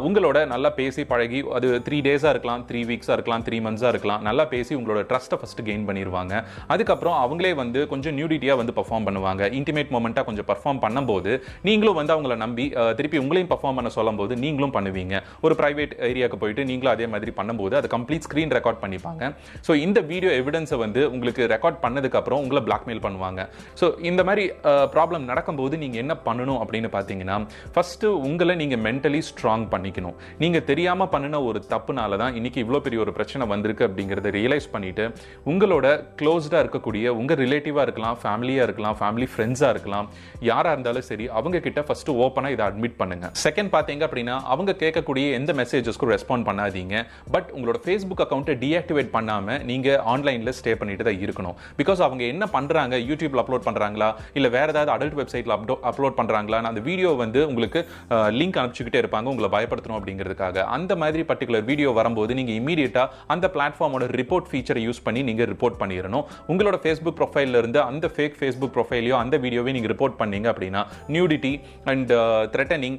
உங்களோட 0.08 0.38
நல்லா 0.52 0.70
பேசி 0.80 1.02
பழகி 1.12 1.40
அது 1.58 1.68
த்ரீ 1.86 1.98
டேஸாக 2.08 2.32
இருக்கலாம் 2.34 2.62
த்ரீ 2.70 2.82
வீக்ஸாக 2.90 3.16
இருக்கலாம் 3.18 3.44
த்ரீ 3.48 3.58
மந்த்ஸாக 3.66 3.92
இருக்கலாம் 3.94 4.22
நல்லா 4.28 4.46
பேசி 4.54 4.72
உங்களோட 4.80 5.02
ட்ரஸ்ட்டை 5.10 5.38
ஃபஸ்ட்டு 5.40 5.66
கெயின் 5.68 5.86
பண்ணிடுவாங்க 5.88 6.34
அதுக்கப்புறம் 6.74 7.16
அவங்களே 7.24 7.52
வந்து 7.62 7.80
கொஞ்சம் 7.92 8.16
நியூடிட்டியாக 8.18 8.60
வந்து 8.60 8.74
பர்ஃபார்ம் 8.78 9.06
பண்ணுவாங்க. 9.08 9.42
இன்டிமேட் 9.58 9.92
மூமெண்ட்டாக 9.94 10.26
கொஞ்சம் 10.28 10.48
பர்ஃபார்ம் 10.50 10.80
பண்ணும்போது 10.84 11.32
நீங்களும் 11.68 11.98
வந்து 12.00 12.14
அவங்கள 12.16 12.36
நம்பி 12.44 12.64
திருப்பி 12.98 13.18
உங்களையும் 13.24 13.50
பர்ஃபார்ம் 13.52 13.78
பண்ண 13.78 13.90
சொல்லும்போது 13.98 14.32
நீங்களும் 14.48 14.74
பண்ணுவீங்க. 14.78 15.14
ஒரு 15.46 15.56
ப்ரைவேட் 15.62 15.94
ஏரியாவுக்கு 16.10 16.40
போயிட்டு 16.44 16.68
நீங்களும் 16.72 16.94
அதே 16.94 17.08
மாதிரி 17.14 17.34
பண்ணும்போது 17.40 17.74
அதை 17.80 17.90
கம்ப்ளீட் 17.96 18.26
ஸ்க்ரீன் 18.28 18.54
ரெக்கார்ட் 18.58 18.82
பண்ணிப்பாங்க. 18.84 19.32
ஸோ 19.68 19.74
இந்த 19.86 19.98
வீடியோ 20.12 20.32
எவிடன்ஸை 20.40 20.78
வந்து 20.84 21.00
உங்களுக்கு 21.14 21.42
ரெக்கார்ட் 21.54 21.80
பண்ணதுக்கு 21.84 22.20
அப்புறம் 22.22 22.42
உங்களை 22.44 22.62
பிளாக்மெயில் 22.68 23.02
பண்ணுவாங்க. 23.06 23.40
ஸோ 23.80 23.86
இந்த 24.10 24.20
மாதிரி 24.28 24.44
ப்ராப்ளம் 24.94 25.24
நடக்கும்போது 25.30 25.74
நீங்கள் 25.84 26.02
என்ன 26.04 26.14
பண்ணணும் 26.26 26.60
அப்படின்னு 26.62 26.90
பார்த்தீங்கன்னா 26.94 27.36
ஃபஸ்ட்டு 27.74 28.12
உங்களை 28.28 28.54
நீங்கள் 28.62 28.82
மென்டலி 28.86 29.20
ஸ்ட்ராங் 29.30 29.66
பண்ணிக்கணும். 29.74 30.16
நீங்கள் 30.42 30.64
தெரியாமல் 30.70 31.10
பண்ணின 31.14 31.40
ஒரு 31.48 31.60
தப்புனால 31.72 32.16
தான் 32.22 32.34
இன்னைக்கு 32.38 32.62
இவ்வளோ 32.64 32.80
பெரிய 32.86 33.00
ஒரு 33.04 33.12
பிரச்சனை 33.18 33.46
வந்திருக்கு 33.52 33.86
அப்படிங்கிறத 33.88 34.32
ரியலைஸ் 34.38 34.68
பண்ணிட்டு 34.74 35.04
உங்களோட 35.52 35.86
க்ளோஸ்டாக 36.20 36.62
இருக்கக்கூடிய 36.64 37.14
உங்கள் 37.20 37.40
ரிலேட்டிவாக 37.44 37.86
இருக்கலாம் 37.88 38.18
ஃபேமிலியாக 38.22 38.66
இருக்கலாம் 38.68 38.96
ஃபேமிலி 39.00 39.28
ஃப்ரெண்ட்ஸாக 39.32 39.72
இருக்கலாம் 39.74 40.08
யாராக 40.50 40.74
இருந்தாலும் 40.76 41.06
சரி 41.10 41.26
அவங்க 41.40 41.60
கிட்ட 41.66 41.82
ஃபஸ்ட்டு 41.88 42.16
ஓப்பனாக 42.24 42.56
இதை 42.56 42.64
அட்மிட் 42.70 42.98
பண்ணுங்க. 43.02 43.26
செகண்ட் 43.44 43.72
பார்த்தீங்க 43.76 44.04
அப்படின்னா 44.08 44.37
அப்படின்னா 44.38 44.54
அவங்க 44.54 44.72
கேட்கக்கூடிய 44.82 45.24
எந்த 45.38 45.50
மெசேஜஸ்க்கும் 45.60 46.10
ரெஸ்பாண்ட் 46.14 46.46
பண்ணாதீங்க. 46.48 46.94
பட் 47.34 47.48
உங்களோட 47.56 47.78
ஃபேஸ்புக் 47.84 48.22
அக்கௌண்ட்டை 48.24 48.54
டீஆக்டிவேட் 48.62 49.10
பண்ணாமல் 49.16 49.60
நீங்கள் 49.70 50.00
ஆன்லைனில் 50.12 50.54
ஸ்டே 50.58 50.72
பண்ணிட்டு 50.80 51.04
தான் 51.08 51.20
இருக்கணும். 51.24 51.56
பிகாஸ் 51.80 52.00
அவங்க 52.06 52.22
என்ன 52.32 52.44
பண்ணுறாங்க 52.56 52.94
யூடியூப்ல 53.08 53.42
அப்லோட் 53.44 53.66
பண்ணுறாங்களா 53.68 54.08
இல்லை 54.38 54.50
வேற 54.56 54.66
ஏதாவது 54.74 54.92
அடல்ட் 54.96 55.16
வெப்சைட்டில் 55.20 55.54
அப்டோ 55.56 55.76
அப்லோட் 55.90 56.16
பண்ணுறாங்களா 56.20 56.62
அந்த 56.72 56.82
வீடியோ 56.88 57.10
வந்து 57.22 57.40
உங்களுக்கு 57.50 57.80
லிங்க் 58.38 58.58
அனுப்பிச்சுக்கிட்டே 58.60 59.00
இருப்பாங்க. 59.02 59.26
உங்களை 59.32 59.50
பயப்படுத்தணும் 59.56 59.98
அப்படிங்கிறதுக்காக. 59.98 60.56
அந்த 60.76 60.92
மாதிரி 61.02 61.24
பர்டிகுலர் 61.30 61.66
வீடியோ 61.70 61.90
வரும்போது 62.00 62.32
நீங்கள் 62.40 62.58
இமீடியட்டாக 62.60 63.26
அந்த 63.34 63.46
பிளாட்ஃபார்மோட 63.56 64.06
ரிப்போர்ட் 64.20 64.48
ஃபீச்சரை 64.52 64.82
யூஸ் 64.86 65.02
பண்ணி 65.06 65.22
நீங்கள் 65.30 65.50
ரிப்போர்ட் 65.54 65.78
பண்ணிடணும். 65.82 66.24
உங்களோட 66.52 66.76
ஃபேஸ்புக் 66.84 67.18
ப்ரொஃபைல்ல 67.20 67.62
இருந்து 67.62 67.80
அந்த 67.90 68.06
ஃபேக் 68.16 68.38
ஃபேஸ்புக் 68.40 68.74
ப்ரொஃபைலையோ 68.76 69.16
அந்த 69.22 69.34
வீடியோவை 69.46 69.72
நீங்கள் 69.78 69.92
ரிப்போர்ட் 69.94 70.18
பண்ணீங்க 70.22 70.48
அப்படின்னா 70.54 70.82
நியூடிட்டி 71.16 71.52
அண்ட் 71.92 72.12
த்ரெட்டனிங் 72.54 72.98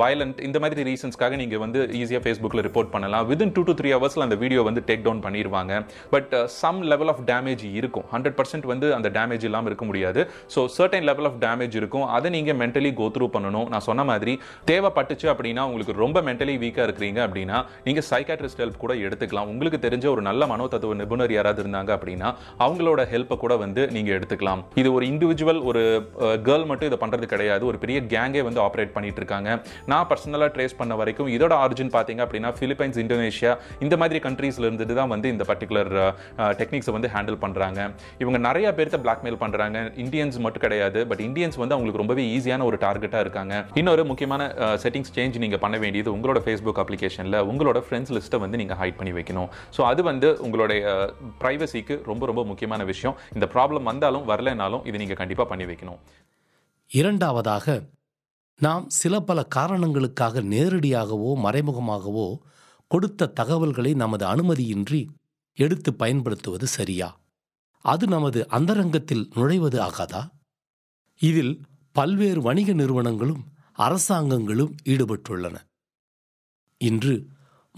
வயலண்ட் 0.00 0.38
இந்த 0.46 0.58
மாதிரி 0.62 0.65
ரீசன்ஸ்க்காக 0.88 1.36
நீங்கள் 1.42 1.60
வந்து 1.64 1.80
ஈஸியாக 2.00 2.22
ஃபேஸ்புக்கில் 2.24 2.62
ரிப்போர்ட் 2.68 2.90
பண்ணலாம். 2.94 3.24
வித்தின் 3.30 3.52
டூ 3.56 3.62
டு 3.68 3.74
த்ரீ 3.80 3.90
ஹவர்ஸில் 3.96 4.24
அந்த 4.26 4.36
வீடியோ 4.42 4.60
வந்து 4.68 4.82
டேக் 4.88 5.04
டவுன் 5.06 5.22
பண்ணிடுவாங்க 5.26 5.80
but 6.14 6.32
some 6.60 6.80
level 6.92 7.10
of 7.12 7.22
damage 7.30 7.64
இருக்கும். 7.78 8.06
ஹண்ட்ரட் 8.14 8.36
பர்சன்ட் 8.40 8.66
வந்து 8.72 8.88
அந்த 8.98 9.10
டேமேஜ் 9.18 9.46
இல்லாமல் 9.48 9.70
இருக்க 9.72 9.86
முடியாது. 9.90 10.22
So 10.54 10.62
certain 10.76 11.06
level 11.10 11.28
of 11.30 11.38
damage 11.46 11.76
இருக்கும். 11.80 12.06
அதை 12.16 12.30
நீங்கள் 12.36 12.58
மென்டலி 12.62 12.92
கோ 13.00 13.08
த்ரூ 13.16 13.28
பண்ணணும். 13.36 13.68
நான் 13.74 13.86
சொன்ன 13.88 14.04
மாதிரி 14.12 14.34
தேவைப்பட்டுச்சு 14.72 15.28
அப்படின்னா 15.34 15.64
உங்களுக்கு 15.70 15.96
ரொம்ப 16.04 16.20
மென்டலி 16.30 16.56
வீக்காக 16.64 16.86
இருக்கிறீங்க 16.88 17.20
அப்படின்னா 17.26 17.58
நீங்கள் 17.88 18.06
சைக்காட்ரிஸ்ட் 18.10 18.62
ஹெல்ப் 18.64 18.82
கூட 18.84 18.94
எடுத்துக்கலாம். 19.06 19.50
உங்களுக்கு 19.54 19.80
தெரிஞ்ச 19.86 20.08
ஒரு 20.14 20.24
நல்ல 20.30 20.46
மனோதத்துவ 20.54 20.94
நிபுணர் 21.02 21.36
யாராவது 21.38 21.62
இருந்தாங்க 21.64 21.92
அப்படின்னா 21.98 22.28
அவங்களோட 22.64 23.00
ஹெல்ப்பை 23.12 23.38
கூட 23.44 23.54
வந்து 23.64 23.82
நீங்கள் 23.96 24.16
எடுத்துக்கலாம். 24.18 24.62
இது 24.80 24.88
ஒரு 24.96 25.04
இண்டிவிஜுவல் 25.12 25.60
ஒரு 25.70 25.82
uh, 26.26 26.36
கேர்ள் 26.46 26.66
மட்டும் 26.70 26.88
இதை 26.90 26.98
பண்ணுறது 27.02 27.26
கிடையாது. 27.32 27.62
ஒரு 27.70 27.78
பெரிய 27.82 27.98
கேங்கே 28.12 28.42
வந்து 28.48 28.60
ஆப்ரேட் 28.66 28.92
பண்ணிட்டு 28.96 29.20
இருக்காங்க. 29.22 29.50
நான் 29.92 30.06
பர்சனலாக 30.10 30.55
ட்ரேஸ் 30.56 30.76
பண்ண 30.80 30.96
வரைக்கும் 31.02 31.30
இதோட 31.36 31.54
ஆரிஜின் 31.64 31.94
பார்த்தீங்க 31.96 32.20
அப்படின்னா 32.26 32.52
பிலிப்பைன்ஸ் 32.60 33.00
இந்தோனேஷியா 33.04 33.54
இந்த 33.86 33.94
மாதிரி 34.02 34.20
கண்ட்ரீஸ்ல 34.28 34.66
இருந்துட்டு 34.68 34.96
தான் 35.00 35.12
வந்து 35.14 35.30
இந்த 35.34 35.46
பர்டிகுலர் 35.52 35.92
டெக்னிக்ஸை 36.60 36.94
வந்து 36.98 37.10
ஹேண்டில் 37.14 37.40
பண்ணுறாங்க 37.44 37.80
இவங்க 38.22 38.38
நிறைய 38.48 38.66
பேர்த்த 38.78 38.98
பிளாக்மெயில் 39.06 39.38
பண்ணுறாங்க 39.42 39.78
இந்தியன்ஸ் 40.04 40.38
மட்டும் 40.44 40.64
கிடையாது. 40.64 41.00
பட் 41.10 41.22
இந்தியன்ஸ் 41.28 41.58
வந்து 41.62 41.74
அவங்களுக்கு 41.76 42.02
ரொம்பவே 42.02 42.24
ஈஸியான 42.36 42.64
ஒரு 42.70 42.76
டார்கெட்டாக 42.84 43.24
இருக்காங்க. 43.26 43.54
இன்னொரு 43.80 44.04
முக்கியமான 44.10 44.42
செட்டிங்ஸ் 44.84 45.12
சேஞ்ச் 45.16 45.40
நீங்கள் 45.44 45.62
பண்ண 45.64 45.76
வேண்டியது 45.84 46.10
உங்களோட 46.16 46.40
ஃபேஸ்புக் 46.46 46.80
அப்ளிகேஷனில் 46.84 47.38
உங்களோட 47.52 47.80
ஃப்ரெண்ட்ஸ் 47.88 48.14
லிஸ்ட்டை 48.16 48.40
வந்து 48.44 48.60
நீங்கள் 48.62 48.80
ஹைட் 48.82 48.98
பண்ணி 49.00 49.14
வைக்கணும். 49.18 49.48
ஸோ 49.76 49.82
அது 49.90 50.02
வந்து 50.10 50.30
உங்களுடைய 50.48 50.82
ப்ரைவசிக்கு 51.42 51.96
ரொம்ப 52.10 52.26
ரொம்ப 52.32 52.44
முக்கியமான 52.52 52.84
விஷயம். 52.92 53.16
இந்த 53.36 53.48
ப்ராப்ளம் 53.56 53.88
வந்தாலும் 53.90 54.24
வரலைனாலும் 54.32 54.84
இது 54.90 55.02
நீங்கள் 55.02 55.20
கண்டிப்பாக 55.22 55.48
பண்ணி 55.52 55.66
வைக்கணும். 55.72 56.00
இரண்டாவதாக 56.90 57.76
நாம் 58.60 58.90
சில 58.90 59.20
பல 59.20 59.44
காரணங்களுக்காக 59.44 60.42
நேரடியாகவோ 60.42 61.30
மறைமுகமாகவோ 61.36 62.38
கொடுத்த 62.90 63.26
தகவல்களை 63.26 63.94
நமது 63.94 64.26
அனுமதியின்றி 64.26 65.06
எடுத்து 65.58 65.94
பயன்படுத்துவது 65.94 66.66
சரியா? 66.66 67.20
அது 67.84 68.06
நமது 68.06 68.48
அந்தரங்கத்தில் 68.48 69.30
நுழைவது 69.34 69.78
ஆகாதா? 69.78 70.22
இதில் 71.20 71.60
பல்வேறு 71.92 72.40
வணிக 72.40 72.72
நிறுவனங்களும் 72.72 73.44
அரசாங்கங்களும் 73.78 74.74
ஈடுபட்டுள்ளன. 74.84 75.56
இன்று 76.80 77.26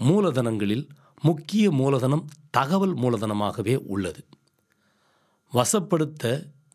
மூலதனங்களில் 0.01 0.89
முக்கிய 1.21 1.71
மூலதனம் 1.71 2.25
தகவல் 2.49 2.95
மூலதனமாகவே 2.95 3.75
உள்ளது. 3.75 4.25
வசப்படுத்த 5.53 6.23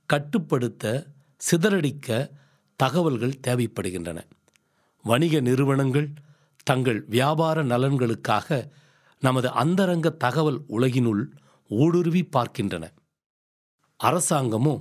கட்டுப்படுத்த 0.07 1.07
சிதறடிக்க 1.51 2.09
தகவல்கள் 2.77 3.41
தேவைப்படுகின்றன. 3.47 4.19
வணிக 5.05 5.41
நிறுவனங்கள் 5.41 6.09
தங்கள் 6.63 7.05
வியாபார 7.05 7.63
நலன்களுக்காக 7.63 8.71
நமது 9.21 9.49
அந்தரங்க 9.51 10.11
தகவல் 10.11 10.61
உலகினுள் 10.69 11.23
ஊடுருவி 11.69 12.23
பார்க்கின்றன. 12.25 12.85
அரசாங்கமோ 14.01 14.75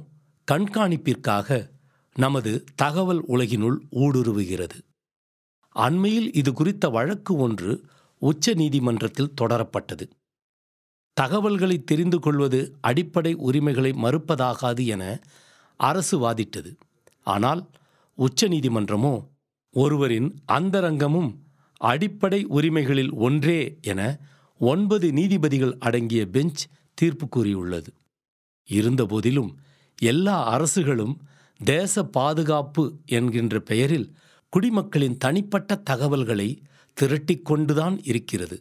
கண்காணிப்பிற்காக 0.51 1.69
நமது 2.15 2.63
தகவல் 2.75 3.21
உலகினுள் 3.27 3.77
ஊடுருவுகிறது. 3.91 4.77
அண்மையில் 5.75 6.29
இது 6.33 6.53
குறித்த 6.53 6.89
வழக்கு 6.89 7.35
ஒன்று 7.35 7.71
உச்ச 8.19 8.53
நீதிமன்றத்தில் 8.53 9.33
தொடரப்பட்டது. 9.41 10.05
தகவல்களை 11.17 11.83
தெரிந்து 11.83 12.19
கொள்வது 12.19 12.59
அடிப்படை 12.81 13.33
உரிமைகளை 13.33 13.91
மறுப்பதாகாது 13.91 14.85
என 14.85 15.19
அரசு 15.79 16.15
வாதிட்டது. 16.19 16.71
ஆனால் 17.27 17.69
உச்சநீதிமன்றமோ 18.17 19.13
ஒருவரின் 19.73 20.29
அந்தரங்கமும் 20.51 21.31
அடிப்படை 21.81 22.45
உரிமைகளில் 22.45 23.13
ஒன்றே 23.13 23.77
என 23.81 24.01
ஒன்பது 24.61 25.11
நீதிபதிகள் 25.11 25.77
அடங்கிய 25.79 26.25
பெஞ்ச் 26.25 26.67
தீர்ப்பு 26.93 27.27
கூறியுள்ளது. 27.27 27.91
இருந்தபோதிலும் 28.69 29.51
எல்லா 30.01 30.37
அரசுகளும் 30.47 31.15
தேச 31.59 32.03
பாதுகாப்பு 32.03 32.83
என்கின்ற 33.05 33.59
பெயரில் 33.59 34.07
குடிமக்களின் 34.53 35.17
தனிப்பட்ட 35.17 35.75
தகவல்களை 35.75 36.61
திரட்டிக் 36.97 37.45
கொண்டுதான் 37.45 38.03
இருக்கிறது. 38.03 38.57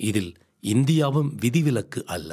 இதில் 0.00 0.32
இந்தியாவும் 0.62 1.30
விதிவிலக்கு 1.34 2.06
அல்ல. 2.06 2.30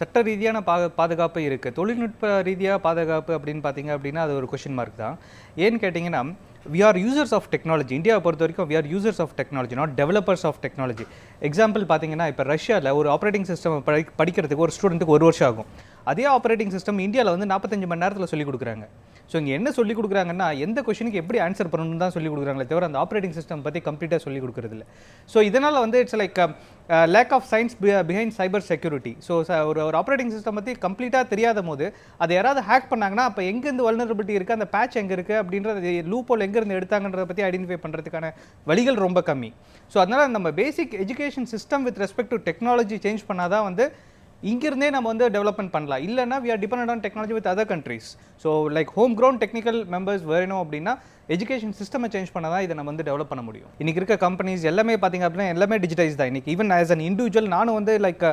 சட்ட 0.00 0.18
ரீதியான 0.28 0.58
பா 0.68 0.74
பாதுகாப்பு 1.00 1.40
இருக்குது 1.48 1.76
தொழில்நுட்ப 1.78 2.28
ரீதியாக 2.48 2.78
பாதுகாப்பு 2.86 3.32
அப்படின்னு 3.38 3.62
பார்த்தீங்க 3.66 3.90
அப்படின்னா 3.96 4.22
அது 4.26 4.38
ஒரு 4.40 4.46
கொஷின் 4.52 4.78
மார்க் 4.78 5.02
தான். 5.02 5.16
ஏன்னு 5.64 5.80
கேட்டிங்கன்னா 5.82 6.22
we 6.74 6.80
are 6.86 6.98
users 7.02 7.34
of 7.36 7.46
technology 7.52 7.92
இந்தியாவை 7.98 8.20
பொறுத்த 8.24 8.44
வரைக்கும் 8.44 8.68
we 8.70 8.76
are 8.80 8.88
users 8.92 9.20
of 9.24 9.34
technology 9.40 9.76
not 9.80 9.92
developers 10.00 10.44
of 10.48 10.58
technology 10.64 11.04
example 11.48 11.84
பார்த்தீங்கன்னா 11.92 12.26
இப்போ 12.32 12.44
ரஷ்யாவில் 12.52 12.90
ஒரு 13.00 13.08
ஆப்ரேட்டிங் 13.14 13.46
சிஸ்டம் 13.50 13.76
படி 13.88 14.02
படிக்கிறதுக்கு 14.20 14.66
ஒரு 14.66 14.74
ஸ்டூடெண்ட்டுக்கு 14.76 15.16
ஒரு 15.18 15.26
வருஷம் 15.28 15.48
ஆகும். 15.50 15.70
அதே 16.12 16.26
ஆப்ரேட்டிங் 16.36 16.74
சிஸ்டம் 16.76 17.00
இந்தியாவில் 17.06 17.34
வந்து 17.36 17.50
நாற்பத்தஞ்சு 17.54 17.88
மணி 17.92 18.04
நேரத்தில் 18.04 18.30
சொல்லிக் 18.32 18.50
கொடுக்குறாங்க. 18.50 18.86
ஸோ 19.30 19.36
இங்கே 19.40 19.52
என்ன 19.58 19.68
சொல்லி 19.78 19.94
கொடுக்குறாங்கன்னா 19.98 20.46
எந்த 20.66 20.78
கொஷனுக்கு 20.86 21.20
எப்படி 21.22 21.38
ஆன்சர் 21.46 21.70
பண்ணணும்னு 21.72 22.02
தான் 22.04 22.14
சொல்லி 22.16 22.30
கொடுக்குறாங்களே 22.32 22.66
தவிர 22.72 22.86
அந்த 22.90 22.98
ஆப்ரேட்டிங் 23.04 23.34
சிஸ்டம் 23.38 23.64
பற்றி 23.66 23.80
கம்ப்ளீட்டாக 23.88 24.20
சொல்லி 24.26 24.40
கொடுக்குறது 24.44 24.74
இல்லை. 24.76 24.86
ஸோ 25.32 25.38
இதனால் 25.48 25.78
வந்து 25.84 25.98
it's 26.04 26.18
like 26.22 26.40
lack 27.14 27.32
of 27.36 27.46
science 27.52 27.74
behind 28.08 28.34
cyber 28.38 28.64
security 28.70 29.12
so 29.26 29.32
ஒரு 29.70 29.80
ஒரு 29.88 29.96
ஆப்ரேட்டிங் 30.02 30.32
சிஸ்டம் 30.36 30.58
பற்றி 30.60 30.74
கம்ப்ளீட்டாக 30.86 31.24
தெரியாத 31.32 31.62
போது 31.68 31.86
அதை 32.24 32.32
யாராவது 32.38 32.62
ஹேக் 32.70 32.90
பண்ணாங்கன்னா 32.92 33.26
அப்போ 33.30 33.44
எங்கேருந்து 33.50 33.86
வல்னரபிலிட்டி 33.88 34.36
இருக்குது 34.38 34.58
அந்த 34.58 34.68
பேட்ச் 34.74 34.98
எங்கே 35.02 35.14
இருக்குது 35.18 35.40
அப்படின்றது 35.42 35.94
லூப்போல் 36.12 36.44
எங்கேருந்து 36.48 36.78
எடுத்தாங்கன்றத 36.80 37.26
பற்றி 37.30 37.44
ஐடென்டிஃபை 37.50 37.80
பண்ணுறதுக்கான 37.84 38.32
வழிகள் 38.70 39.02
ரொம்ப 39.06 39.22
கம்மி. 39.30 39.52
ஸோ 39.92 39.98
அதனால் 40.04 40.36
நம்ம 40.36 40.50
basic 40.62 40.94
education 41.04 41.50
system 41.54 41.84
with 41.88 42.00
respect 42.04 42.32
to 42.34 42.40
technology 42.50 42.98
change 43.06 43.24
பண்ணால் 43.30 43.52
தான் 43.56 43.66
வந்து 43.68 43.86
இங்கிருந்தே 44.42 44.88
நம்ம 44.94 45.06
வந்து 45.12 45.26
டெவலப்மெண்ட் 45.36 45.72
பண்ணலாம். 45.76 46.02
இல்லைன்னா 46.08 46.36
we 46.44 46.50
are 46.54 46.60
depend 46.64 46.92
on 46.92 47.02
technology 47.06 47.34
with 47.36 47.48
other 47.52 47.70
countries 47.72 48.08
so 48.44 48.50
like 48.76 48.90
home 48.98 49.14
grown 49.18 49.40
technical 49.42 49.80
members 49.94 50.24
வேணும் 50.32 50.60
அப்படின்னா 50.64 50.94
எஜுகேஷன் 51.34 51.74
சிஸ்டமை 51.80 52.08
சேஞ்ச் 52.12 52.30
பண்ண 52.34 52.46
தான் 52.52 52.62
இதை 52.66 52.74
நம்ம 52.76 52.90
வந்து 52.90 53.04
டெவலப் 53.08 53.30
பண்ண 53.32 53.42
முடியும். 53.48 53.70
இன்றைக்கி 53.82 54.00
இருக்க 54.00 54.14
கம்பெனிஸ் 54.24 54.62
எல்லாமே 54.70 54.94
பார்த்தீங்க 55.02 55.24
அப்படின்னா 55.26 55.46
எல்லாமே 55.54 55.76
டிஜிட்டைஸ் 55.84 56.16
தான். 56.20 56.30
இன்னைக்கு 56.30 56.50
ஈவன் 56.54 56.72
ஆஸ் 56.76 56.92
அன் 56.94 57.04
இண்டிவிஜுவல் 57.08 57.48
நானும் 57.54 57.76
வந்து 57.78 57.92
like 58.06 58.24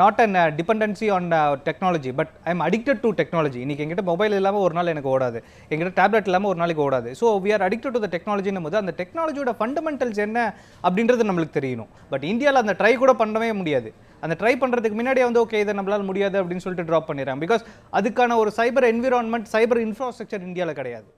not 0.00 0.20
an 0.24 0.36
dependency 0.58 1.08
on 1.16 1.28
technology 1.68 2.12
but 2.20 2.32
I 2.48 2.52
am 2.54 2.64
addicted 2.68 3.00
to 3.04 3.12
technology 3.20 3.60
இன்றைக்கி 3.64 3.84
எங்கிட்ட 3.84 4.04
மொபைல் 4.10 4.36
இல்லாமல் 4.40 4.64
ஒரு 4.66 4.76
நாள் 4.78 4.92
எனக்கு 4.94 5.10
ஓடாது. 5.14 5.40
எங்கிட்ட 5.70 5.94
டேப்லெட் 6.00 6.28
இல்லாமல் 6.30 6.52
ஒரு 6.52 6.60
நாளைக்கு 6.62 6.84
ஓடாது. 6.88 7.10
So 7.20 7.32
we 7.46 7.52
are 7.58 7.64
addicted 7.68 7.96
to 7.96 8.02
the 8.04 8.10
டெக்னாலஜினும் 8.16 8.66
போது 8.68 8.78
அந்த 8.82 8.94
டெக்னாலஜியோட 9.00 9.54
ஃபண்டமெண்டல்ஸ் 9.62 10.20
என்ன 10.26 10.44
அப்படின்றது 10.86 11.28
நம்மளுக்கு 11.30 11.56
தெரியணும். 11.60 11.90
பட் 12.12 12.26
இந்தியாவில் 12.32 12.62
அந்த 12.64 12.76
ட்ரை 12.82 12.92
கூட 13.04 13.14
பண்ணவே 13.24 13.50
முடியாது. 13.62 13.90
அந்த 14.26 14.34
ட்ரை 14.42 14.54
பண்ணுறதுக்கு 14.64 14.98
முன்னாடியே 15.00 15.26
வந்து 15.30 15.42
ஓகே 15.46 15.64
இதை 15.64 15.72
நம்மளால் 15.80 16.08
முடியாது 16.12 16.36
அப்படின்னு 16.42 16.66
சொல்லிட்டு 16.66 16.88
ட்ராப் 16.92 17.10
பண்ணிடுறாங்க. 17.10 17.42
பிகாஸ் 17.46 17.64
அதுக்கான 18.00 18.36
ஒரு 18.44 18.52
சைபர் 18.60 18.90
என்விரான்மெண்ட் 18.92 19.50
சைபர் 19.56 19.82
இன்ஃப்ராஸ்ட்ரக்சர் 19.88 20.46
இந்தியாவில் 20.50 20.80
கிடையாது. 20.82 21.10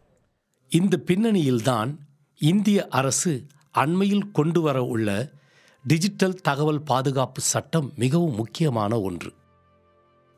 இந்த 0.76 0.94
பின்னணியில்தான் 1.06 1.90
இந்திய 2.40 2.78
அரசு 2.88 3.32
அண்மையில் 3.72 4.30
கொண்டு 4.30 4.60
வர 4.60 4.84
உள்ள 4.84 5.08
டிஜிட்டல் 5.84 6.34
தகவல் 6.34 6.80
பாதுகாப்பு 6.82 7.40
சட்டம் 7.40 7.88
மிகவும் 7.96 8.34
முக்கியமான 8.34 9.00
ஒன்று. 9.00 9.30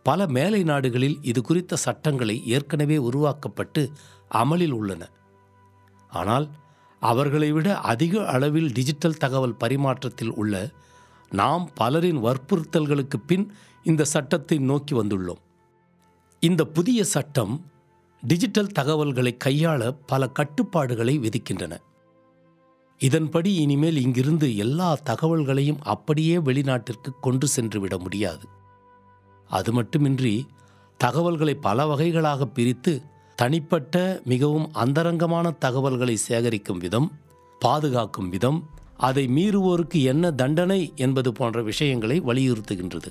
பல 0.02 0.26
மேலை 0.26 0.62
நாடுகளில் 0.62 1.16
இது 1.22 1.42
குறித்த 1.42 1.76
சட்டங்களை 1.76 2.36
ஏற்கனவே 2.46 2.96
உருவாக்கப்பட்டு 2.96 3.82
அமலில் 4.28 4.70
உள்ளன. 4.70 5.02
ஆனால் 6.10 6.48
அவர்களை 7.00 7.52
விட 7.52 7.68
அதிக 7.92 8.26
அளவில் 8.26 8.72
டிஜிட்டல் 8.72 9.20
தகவல் 9.24 9.56
பரிமாற்றத்தில் 9.60 10.34
உள்ள 10.34 10.54
நாம் 11.30 11.64
பலரின் 11.74 12.20
வற்புறுத்தல்களுக்கு 12.24 13.20
பின் 13.26 13.52
இந்த 13.84 14.04
சட்டத்தை 14.04 14.58
நோக்கி 14.58 14.94
வந்துள்ளோம். 14.94 15.42
இந்த 16.42 16.64
புதிய 16.64 17.04
சட்டம் 17.04 17.54
டிஜிட்டல் 18.26 18.74
தகவல்களை 18.78 19.36
கையாள 19.44 19.90
பல 20.06 20.28
கட்டுப்பாடுகளை 20.28 21.14
விதிக்கின்றன. 21.18 21.74
இதன்படி 23.00 23.54
இனிமேல் 23.54 23.96
இங்கிருந்து 23.96 24.56
எல்லா 24.56 24.98
தகவல்களையும் 25.04 25.80
அப்படியே 25.82 26.36
வெளிநாட்டிற்கு 26.38 27.10
கொண்டு 27.20 27.46
சென்று 27.46 27.80
விட 27.80 27.98
முடியாது. 27.98 28.46
அது 29.50 29.72
மட்டுமின்றி 29.72 30.46
தகவல்களை 31.00 31.54
பல 31.54 31.86
வகைகளாக 31.86 32.46
பிரித்து 32.46 33.02
தனிப்பட்ட 33.36 34.20
மிகவும் 34.24 34.72
அந்தரங்கமான 34.72 35.50
தகவல்களை 35.50 36.16
சேகரிக்கும் 36.28 36.78
விதம் 36.78 37.08
பாதுகாக்கும் 37.60 38.28
விதம் 38.28 38.58
அதை 38.96 39.24
மீறுவோருக்கு 39.26 40.02
என்ன 40.02 40.30
தண்டனை 40.30 40.92
என்பது 40.96 41.32
போன்ற 41.32 41.62
விஷயங்களை 41.62 42.20
வலியுறுத்துகின்றது. 42.20 43.10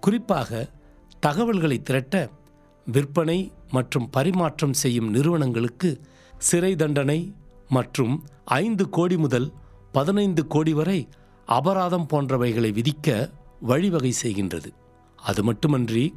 குறிப்பாக 0.00 0.68
தகவல்களை 1.20 1.82
திரட்ட 1.82 2.28
விற்பனை 2.86 3.52
மற்றும் 3.70 4.10
பரிமாற்றம் 4.10 4.72
செய்யும் 4.72 5.10
நிறுவனங்களுக்கு 5.10 6.00
சிறை 6.38 6.76
தண்டனை 6.76 7.34
மற்றும் 7.68 8.26
ஐந்து 8.44 8.88
கோடி 8.88 9.16
முதல் 9.16 9.52
பதினைந்து 9.92 10.46
கோடி 10.46 10.72
வரை 10.72 11.08
அபராதம் 11.46 12.06
போன்றவைகளை 12.10 12.70
விதிக்க 12.72 13.30
வழிவகை 13.60 14.12
செய்கின்றது. 14.22 14.70
அது 15.16 15.42
மட்டுமன்றி 15.42 16.14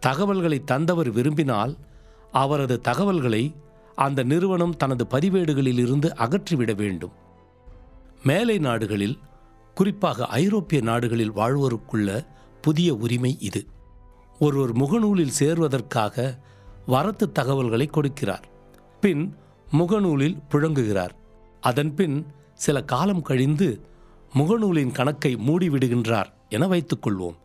தகவல்களை 0.00 0.64
தந்தவர் 0.64 1.10
விரும்பினால் 1.10 1.76
அவரது 2.32 2.80
தகவல்களை 2.80 3.54
அந்த 3.94 4.22
நிறுவனம் 4.22 4.76
தனது 4.76 5.06
பதிவேடுகளில் 5.10 5.78
இருந்து 5.78 6.14
அகற்றிவிட 6.16 6.72
வேண்டும். 6.76 7.12
மேலை 8.22 8.58
நாடுகளில் 8.58 9.18
குறிப்பாக 9.74 10.26
ஐரோப்பிய 10.26 10.82
நாடுகளில் 10.82 11.32
வாழ்வோருக்குள்ள 11.32 12.26
புதிய 12.60 12.94
உரிமை 12.94 13.36
இது. 13.40 13.66
ஒருவர் 14.40 14.72
முகநூலில் 14.72 15.36
சேர்வதற்காக 15.38 16.38
வரத்து 16.86 17.32
தகவல்களை 17.32 17.90
கொடுக்கிறார். 17.92 18.42
பின் 19.00 19.34
முகநூலில் 19.72 20.40
புழங்குகிறார். 20.50 21.14
அதன்பின் 21.60 22.26
சில 22.54 22.82
காலம் 22.82 23.22
கழிந்து 23.22 23.68
முகநூலின் 24.34 24.92
கணக்கை 24.92 25.36
மூடிவிடுகின்றார் 25.36 26.30
என 26.48 26.66
வைத்துக்கொள்வோம். 26.66 27.36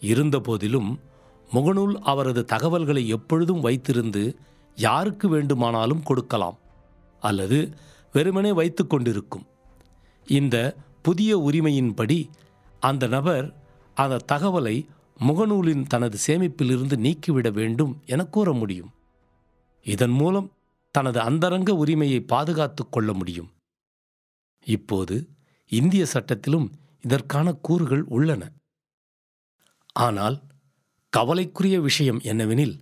இருந்தபோதிலும் 0.00 1.00
முகநூல் 1.52 1.94
அவரது 2.02 2.44
தகவல்களை 2.44 3.08
எப்பொழுதும் 3.08 3.64
வைத்திருந்து 3.64 4.34
யாருக்கு 4.76 5.28
வேண்டுமானாலும் 5.28 6.02
கொடுக்கலாம் 6.02 6.58
அல்லது 7.20 7.58
வெறுமனே 8.12 8.52
வைத்து 8.52 8.86
கொண்டிருக்கும். 8.86 9.46
இந்த 10.26 10.76
புதிய 11.02 11.38
உரிமையின்படி 11.38 12.28
அந்த 12.80 13.06
நபர் 13.06 13.54
அந்த 13.94 14.18
தகவலை 14.32 14.86
முகநூலின் 15.20 15.86
தனது 15.86 16.18
சேமிப்பிலிருந்து 16.26 16.96
நீக்கிவிட 16.96 17.50
வேண்டும் 17.50 18.02
என 18.06 18.24
கூற 18.24 18.52
முடியும். 18.52 18.90
இதன் 19.82 20.10
மூலம் 20.10 20.52
தனது 20.90 21.20
அந்தரங்க 21.20 21.74
உரிமையை 21.74 22.20
பாதுகாத்துக் 22.20 22.92
கொள்ள 22.92 23.12
முடியும். 23.12 23.50
இப்போது 24.64 25.28
இந்திய 25.68 26.06
சட்டத்திலும் 26.12 26.70
இதற்கான 27.00 27.52
கூறுகள் 27.52 28.04
உள்ளன. 28.04 28.52
ஆனால் 29.92 30.40
கவலைக்குரிய 31.10 31.80
விஷயம் 31.80 32.20
என்னவெனில் 32.20 32.78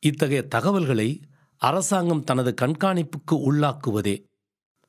இத்தகைய 0.00 0.42
தகவல்களை 0.42 1.20
அரசாங்கம் 1.56 2.24
தனது 2.24 2.54
கண்காணிப்புக்கு 2.60 3.30
உள்ளாக்குவதே. 3.30 4.22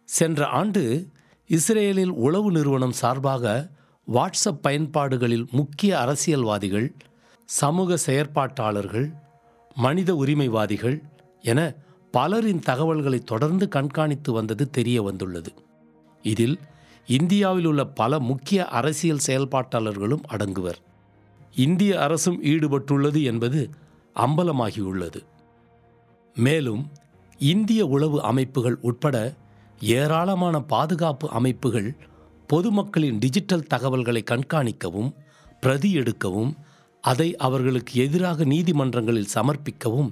சென்ற 0.03 0.47
ஆண்டு 0.47 1.11
இஸ்ரேலில் 1.47 2.11
உளவு 2.11 2.51
நிறுவனம் 2.51 2.91
சார்பாக 2.91 3.71
வாட்ஸ்அப் 4.13 4.61
பயன்பாடுகளில் 4.61 5.47
முக்கிய 5.51 5.99
அரசியல்வாதிகள் 5.99 6.95
சமூக 7.45 7.97
செயற்பாட்டாளர்கள் 8.05 9.13
மனித 9.75 10.15
உரிமைவாதிகள் 10.15 11.03
என 11.41 11.75
பலரின் 12.11 12.59
தகவல்களை 12.59 13.19
தொடர்ந்து 13.19 13.67
கண்காணித்து 13.67 14.31
வந்தது 14.31 14.69
தெரிய 14.69 15.01
வந்துள்ளது. 15.01 15.53
இதில் 16.21 16.59
இந்தியாவில் 17.07 17.65
உள்ள 17.65 17.85
பல 17.85 18.19
முக்கிய 18.19 18.65
அரசியல் 18.65 19.25
செயல்பாட்டாளர்களும் 19.27 20.23
அடங்குவர். 20.29 20.79
இந்திய 21.55 22.01
அரசும் 22.01 22.43
ஈடுபட்டுள்ளது 22.43 23.23
என்பது 23.23 23.69
அம்பலமாகியுள்ளது. 24.15 25.25
மேலும் 26.35 26.91
இந்திய 27.37 27.85
உளவு 27.85 28.23
அமைப்புகள் 28.23 28.77
உட்பட 28.81 29.33
ஏராளமான 29.79 30.61
பாதுகாப்பு 30.61 31.29
அமைப்புகள் 31.29 31.95
பொதுமக்களின் 32.47 33.17
டிஜிட்டல் 33.17 33.67
தகவல்களை 33.67 34.23
கண்காணிக்கவும் 34.31 35.09
பிரதி 35.59 35.89
எடுக்கவும் 35.97 36.51
அதை 37.03 37.35
அவர்களுக்கு 37.35 37.93
எதிராக 38.05 38.43
நீதிமன்றங்களில் 38.43 39.33
சமர்ப்பிக்கவும் 39.33 40.09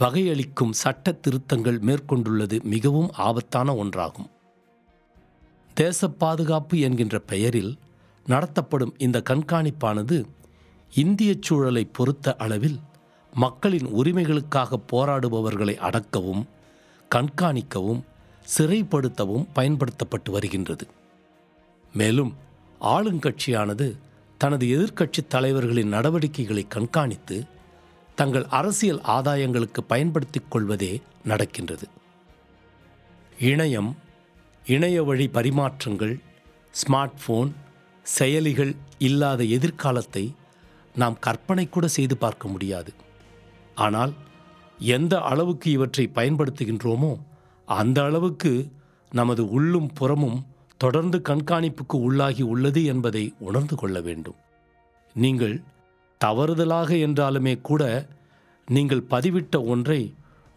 வகையளிக்கும் 0.00 0.74
சட்ட 0.82 1.12
திருத்தங்கள் 1.12 1.78
மேற்கொண்டுள்ளது 1.78 2.56
மிகவும் 2.62 3.10
ஆபத்தான 3.26 3.74
ஒன்றாகும். 3.74 4.28
தேச 5.74 6.08
பாதுகாப்பு 6.08 6.78
என்கின்ற 6.78 7.18
பெயரில் 7.18 7.72
நடத்தப்படும் 8.26 8.94
இந்த 8.98 9.22
கண்காணிப்பானது 9.30 10.24
இந்திய 10.92 11.34
சூழலை 11.40 11.84
பொறுத்த 11.84 12.34
அளவில் 12.36 12.80
மக்களின் 13.32 13.86
உரிமைகளுக்காக 13.86 14.80
போராடுபவர்களை 14.92 15.74
அடக்கவும் 15.88 16.42
கண்காணிக்கவும் 17.10 18.02
சிறைப்படுத்தவும் 18.56 19.46
பயன்படுத்தப்பட்டு 19.52 20.32
வருகின்றது. 20.32 20.86
மேலும் 21.92 22.32
ஆளுங்கட்சியானது 22.80 23.96
தனது 24.38 24.66
எதிர்க்கட்சி 24.66 25.20
தலைவர்களின் 25.28 25.88
நடவடிக்கைகளை 25.88 26.66
கண்காணித்து 26.68 27.36
தங்கள் 28.14 28.46
அரசியல் 28.46 29.00
ஆதாயங்களுக்கு 29.00 29.80
பயன்படுத்திக் 29.86 30.50
கொள்வதே 30.50 30.92
நடக்கின்றது. 31.24 31.86
இணையம் 33.40 33.90
இணைய 34.66 35.02
வழி 35.02 35.26
பரிமாற்றங்கள் 35.26 36.14
ஸ்மார்ட் 36.80 37.20
போன் 37.26 37.52
செயலிகள் 38.18 38.76
இல்லாத 38.98 39.42
எதிர்காலத்தை 39.44 40.34
நாம் 40.94 41.18
கற்பனை 41.18 41.68
கூட 41.68 41.88
செய்து 41.88 42.16
பார்க்க 42.16 42.48
முடியாது. 42.48 42.92
ஆனால் 43.74 44.12
எந்த 44.78 45.20
அளவுக்கு 45.20 45.70
இவற்றை 45.70 46.10
பயன்படுத்துகின்றோமோ 46.14 47.12
அந்த 47.68 47.98
அளவுக்கு 48.02 48.52
நமது 49.12 49.50
உள்ளும் 49.50 49.90
புறமும் 49.92 50.38
தொடர்ந்து 50.84 51.18
கண்காணிப்புக்கு 51.28 51.96
உள்ளாகி 52.06 52.44
உள்ளது 52.52 52.80
என்பதை 52.92 53.24
உணர்ந்து 53.48 53.76
கொள்ள 53.80 53.96
வேண்டும். 54.00 54.38
நீங்கள் 55.16 55.56
தவறுதலாக 56.20 56.90
என்றாலுமே 57.06 57.54
கூட 57.68 57.82
நீங்கள் 58.68 59.08
பதிவிட்ட 59.10 59.56
ஒன்றை 59.72 60.00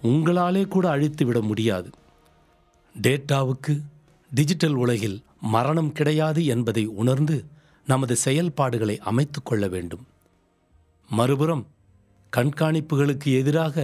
உங்களாலே 0.02 0.64
கூட 0.74 0.86
அழித்து 0.96 1.24
விட 1.26 1.40
முடியாது. 1.50 1.90
டேட்டாவுக்கு 2.96 3.74
டிஜிட்டல் 4.32 4.78
உலகில் 4.84 5.18
மரணம் 5.56 5.92
கிடையாது 5.98 6.42
என்பதை 6.54 6.84
உணர்ந்து 7.02 7.38
நமது 7.88 8.16
செயல்பாடுகளை 8.26 8.96
அமைத்து 9.10 9.40
கொள்ள 9.44 9.66
வேண்டும். 9.74 10.04
மறுபுறம் 11.10 11.64
கண்காணிப்புகளுக்கு 12.34 13.30
எதிராக 13.42 13.76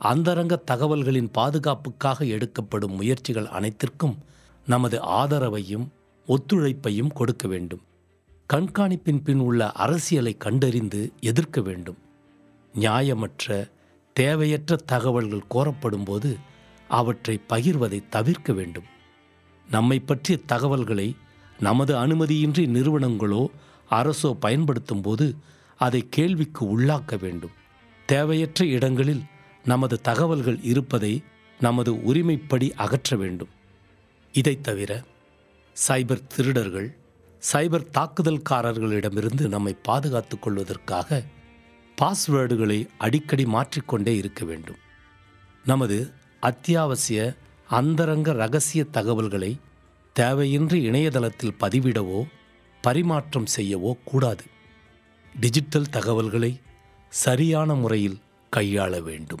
அந்தரங்க 0.00 0.54
தகவல்களின் 0.70 1.30
பாதுகாப்புக்காக 1.38 2.26
எடுக்கப்படும் 2.34 2.94
முயற்சிகள் 3.00 3.48
அனைத்திற்கும் 3.58 4.14
நமது 4.66 5.00
ஆதரவையும் 5.02 5.88
ஒத்துழைப்பையும் 6.26 7.12
கொடுக்க 7.12 7.48
வேண்டும். 7.48 7.80
கண்காணிப்பின் 8.52 9.24
பின் 9.24 9.38
உள்ள 9.38 9.72
அரசியலை 9.72 10.36
கண்டறிந்து 10.36 11.12
எதிர்க்க 11.20 11.60
வேண்டும். 11.60 11.96
நியாயமற்ற 12.74 13.70
தேவையற்ற 14.12 14.76
தகவல்கள் 14.76 15.42
கோரப்படும்போது 15.54 16.36
அவற்றை 16.88 17.40
பகிர்வதை 17.48 18.08
தவிர்க்க 18.08 18.52
வேண்டும். 18.52 18.84
நம்மை 19.70 20.00
பற்றிய 20.00 20.38
தகவல்களை 20.46 21.16
நமது 21.58 21.94
அனுமதியின்றி 21.94 22.66
நிறுவனங்களோ 22.66 23.46
அரசோ 23.90 24.32
பயன்படுத்தும் 24.32 25.00
போது 25.00 25.34
அதை 25.76 26.06
கேள்விக்கு 26.10 26.78
உள்ளாக்க 26.78 27.20
வேண்டும். 27.20 27.50
தேவையற்ற 28.06 28.64
இடங்களில் 28.66 29.22
நமது 29.64 30.00
தகவல்கள் 30.00 30.58
இருப்பதை 30.62 31.22
நமது 31.60 32.02
உரிமைப்படி 32.02 32.74
அகற்ற 32.74 33.16
வேண்டும். 33.16 33.48
இதைத் 34.32 34.62
தவிர 34.62 35.02
சைபர் 35.88 36.26
திருடர்கள் 36.26 36.96
சைபர் 37.52 37.90
தாக்குதல்காரர்களிடமிருந்து 37.92 39.48
நம்மை 39.48 39.76
பாதுகாத்துக் 39.82 40.42
கொள்வதற்காக 40.42 41.22
பாஸ்வேர்டுகளை 42.02 42.88
அடிக்கடி 42.98 43.46
மாற்றிக்கொண்டே 43.46 44.16
இருக்க 44.16 44.44
வேண்டும். 44.44 44.76
நமது 45.64 46.12
அத்தியாவசிய 46.40 47.34
அந்தரங்க 47.68 48.32
ரகசிய 48.32 48.84
தகவல்களை 48.84 49.58
தேவையின்றி 50.20 50.72
இணையதளத்தில் 50.72 51.56
பதிவிடவோ 51.60 52.24
பரிமாற்றம் 52.82 53.46
செய்யவோ 53.56 53.94
கூடாது. 54.04 54.44
டிஜிட்டல் 55.40 55.88
தகவல்களை 55.88 56.60
சரியான 57.08 57.74
முறையில் 57.74 58.20
கையாள 58.56 59.02
வேண்டும். 59.02 59.40